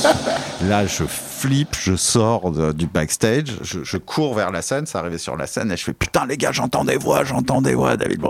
[0.68, 5.00] là, je flippe, je sors de- du backstage, je, je cours vers la scène, ça
[5.00, 7.74] arrivait sur la scène, et je fais putain les gars, j'entends des voix, j'entends des
[7.74, 8.20] voix, David.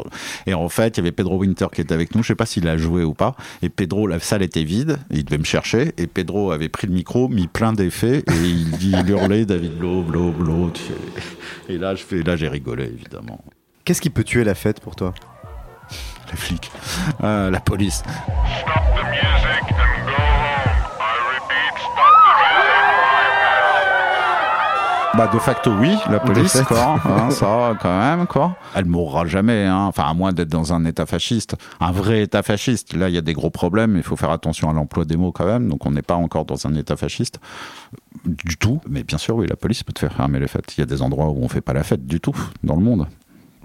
[0.47, 2.47] Et en fait, il y avait Pedro Winter qui était avec nous, je sais pas
[2.47, 3.37] s'il a joué ou pas.
[3.62, 6.93] Et Pedro, la salle était vide, il devait me chercher, et Pedro avait pris le
[6.95, 10.70] micro, mis plein d'effets, et il, dit- il hurlait David Blow, Blow, Blow.
[10.70, 11.72] tu sais.
[11.72, 13.41] Et là, je fais, là, j'ai rigolé évidemment.
[13.84, 15.14] Qu'est-ce qui peut tuer la fête pour toi?
[16.30, 16.70] Les flics,
[17.22, 18.02] Euh, la police.
[25.16, 28.54] Bah de facto oui, la police quoi, hein, ça quand même quoi.
[28.74, 29.84] Elle mourra jamais, hein.
[29.86, 32.92] enfin à moins d'être dans un état fasciste, un vrai état fasciste.
[32.94, 35.32] Là il y a des gros problèmes, il faut faire attention à l'emploi des mots
[35.32, 37.40] quand même, donc on n'est pas encore dans un état fasciste
[38.26, 38.78] du tout.
[38.90, 40.76] Mais bien sûr oui, la police peut te faire fermer les fêtes.
[40.76, 42.82] Il y a des endroits où on fait pas la fête du tout dans le
[42.82, 43.06] monde.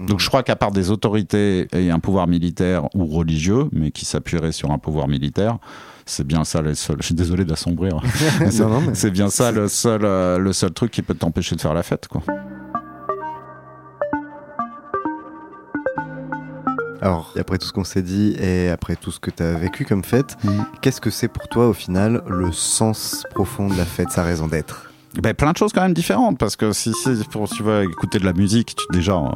[0.08, 4.06] Donc je crois qu'à part des autorités et un pouvoir militaire ou religieux, mais qui
[4.06, 5.58] s'appuierait sur un pouvoir militaire,
[6.06, 6.98] c'est bien ça le seul.
[7.00, 8.02] Je suis désolé d'assombrir.
[8.94, 11.84] c'est bien ça le seul, euh, le seul truc qui peut t'empêcher de faire la
[11.84, 12.22] fête, quoi.
[17.02, 19.86] Alors, après tout ce qu'on s'est dit et après tout ce que tu as vécu
[19.86, 20.66] comme fête, Mhm.
[20.82, 24.48] qu'est-ce que c'est pour toi au final le sens profond de la fête, sa raison
[24.48, 27.84] d'être Ben, plein de choses quand même différentes parce que si c'est pour tu vas
[27.84, 29.30] écouter de la musique, tu, déjà euh,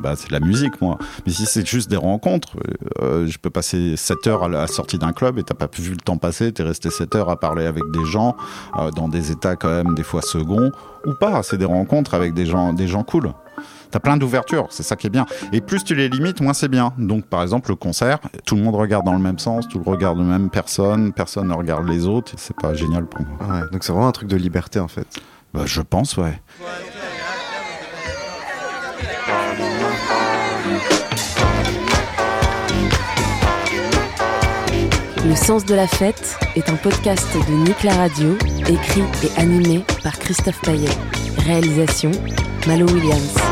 [0.00, 0.96] bah, c'est de la musique moi.
[1.26, 2.56] Mais si c'est juste des rencontres,
[3.00, 5.90] euh, je peux passer 7 heures à la sortie d'un club et t'as pas vu
[5.90, 8.36] le temps passer, t'es resté 7 heures à parler avec des gens
[8.78, 10.70] euh, dans des états quand même des fois seconds
[11.04, 11.42] ou pas.
[11.42, 13.32] C'est des rencontres avec des gens, des gens cool.
[13.92, 15.26] T'as plein d'ouvertures, c'est ça qui est bien.
[15.52, 16.94] Et plus tu les limites, moins c'est bien.
[16.96, 19.84] Donc, par exemple, le concert, tout le monde regarde dans le même sens, tout le
[19.84, 22.32] monde regarde la même personne, personne ne regarde les autres.
[22.38, 23.36] C'est pas génial pour moi.
[23.46, 25.06] Ouais, donc c'est vraiment un truc de liberté en fait.
[25.52, 26.40] Bah, je pense, ouais.
[35.26, 39.84] Le sens de la fête est un podcast de Nick la Radio, écrit et animé
[40.02, 40.88] par Christophe Paillet.
[41.44, 42.10] Réalisation
[42.66, 43.51] Malo Williams.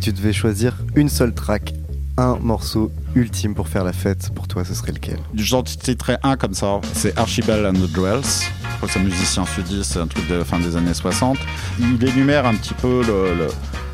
[0.00, 1.74] Tu devais choisir une seule track,
[2.16, 5.18] un morceau ultime pour faire la fête, pour toi ce serait lequel?
[5.34, 6.80] J'en citerai un comme ça.
[6.94, 8.48] C'est Archibald and the Dwells.
[8.88, 11.36] C'est un musicien sudiste, c'est un truc de fin des années 60.
[11.78, 13.48] Il énumère un petit peu le.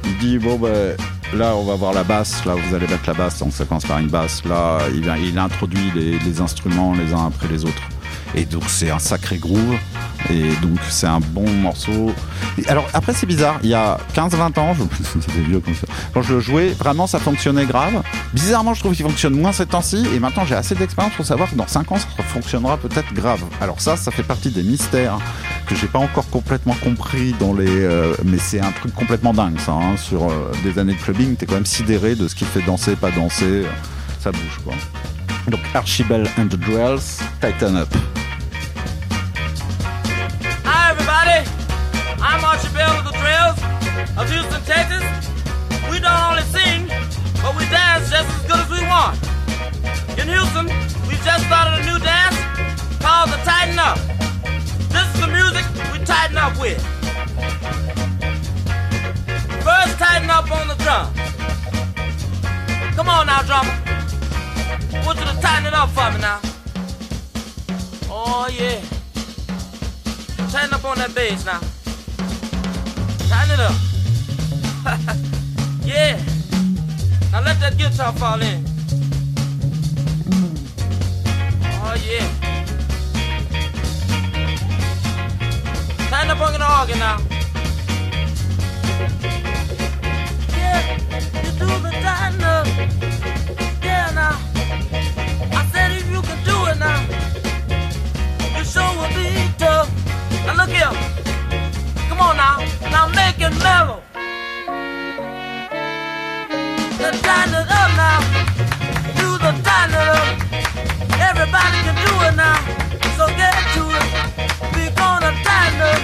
[0.04, 0.96] il dit bon, ben,
[1.34, 2.44] là, on va voir la basse.
[2.44, 3.40] Là, vous allez mettre la basse.
[3.40, 4.44] Donc, ça commence par une basse.
[4.44, 7.82] Là, il, introduit les instruments les uns après les autres.
[8.36, 9.76] Et donc, c'est un sacré groove.
[10.30, 12.12] Et donc, c'est un bon morceau.
[12.68, 13.58] Alors, après, c'est bizarre.
[13.62, 14.82] Il y a 15-20 ans, je...
[15.42, 15.86] vieux comme ça.
[16.12, 18.02] Quand je le jouais, vraiment, ça fonctionnait grave.
[18.32, 20.06] Bizarrement, je trouve qu'il fonctionne moins ces temps-ci.
[20.14, 23.40] Et maintenant, j'ai assez d'expérience pour savoir que dans 5 ans, ça fonctionnera peut-être grave.
[23.60, 25.18] Alors, ça, ça fait partie des mystères
[25.66, 27.66] que j'ai pas encore complètement compris dans les.
[27.68, 29.72] euh, mais c'est un truc complètement dingue, ça.
[29.72, 29.96] hein.
[29.96, 32.96] Sur euh, des années de clubbing, t'es quand même sidéré de ce qui fait danser,
[32.96, 33.62] pas danser.
[34.20, 34.74] Ça bouge, quoi.
[35.48, 37.94] Donc, Archibald and the Dwells, Tighten Up.
[42.56, 43.58] Archibald of the Trails
[44.16, 45.04] of Houston, Texas.
[45.92, 46.88] We don't only sing,
[47.44, 49.20] but we dance just as good as we want.
[50.16, 50.64] In Houston,
[51.04, 52.38] we just started a new dance
[52.96, 53.98] called the Tighten Up.
[54.88, 56.80] This is the music we tighten up with.
[59.60, 61.12] First, tighten up on the drum.
[62.96, 63.76] Come on now, drummer.
[64.96, 66.40] I want you to tighten it up for me now.
[68.08, 68.80] Oh, yeah.
[70.48, 71.60] Tighten up on that bass now.
[73.28, 73.74] Tighten it up.
[75.84, 76.16] yeah.
[77.32, 78.64] Now let that guitar fall in.
[81.82, 82.26] Oh yeah.
[86.10, 87.18] Tighten up on the organ now.
[90.56, 90.82] Yeah.
[102.16, 102.58] Come on now,
[102.90, 104.02] now make it mellow.
[106.96, 108.20] The time it up now.
[109.20, 110.24] Do the time it up.
[111.20, 112.56] Everybody can do it now.
[113.18, 114.08] So get to it.
[114.74, 116.00] We gonna time it.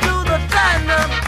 [0.00, 1.27] Do the time up.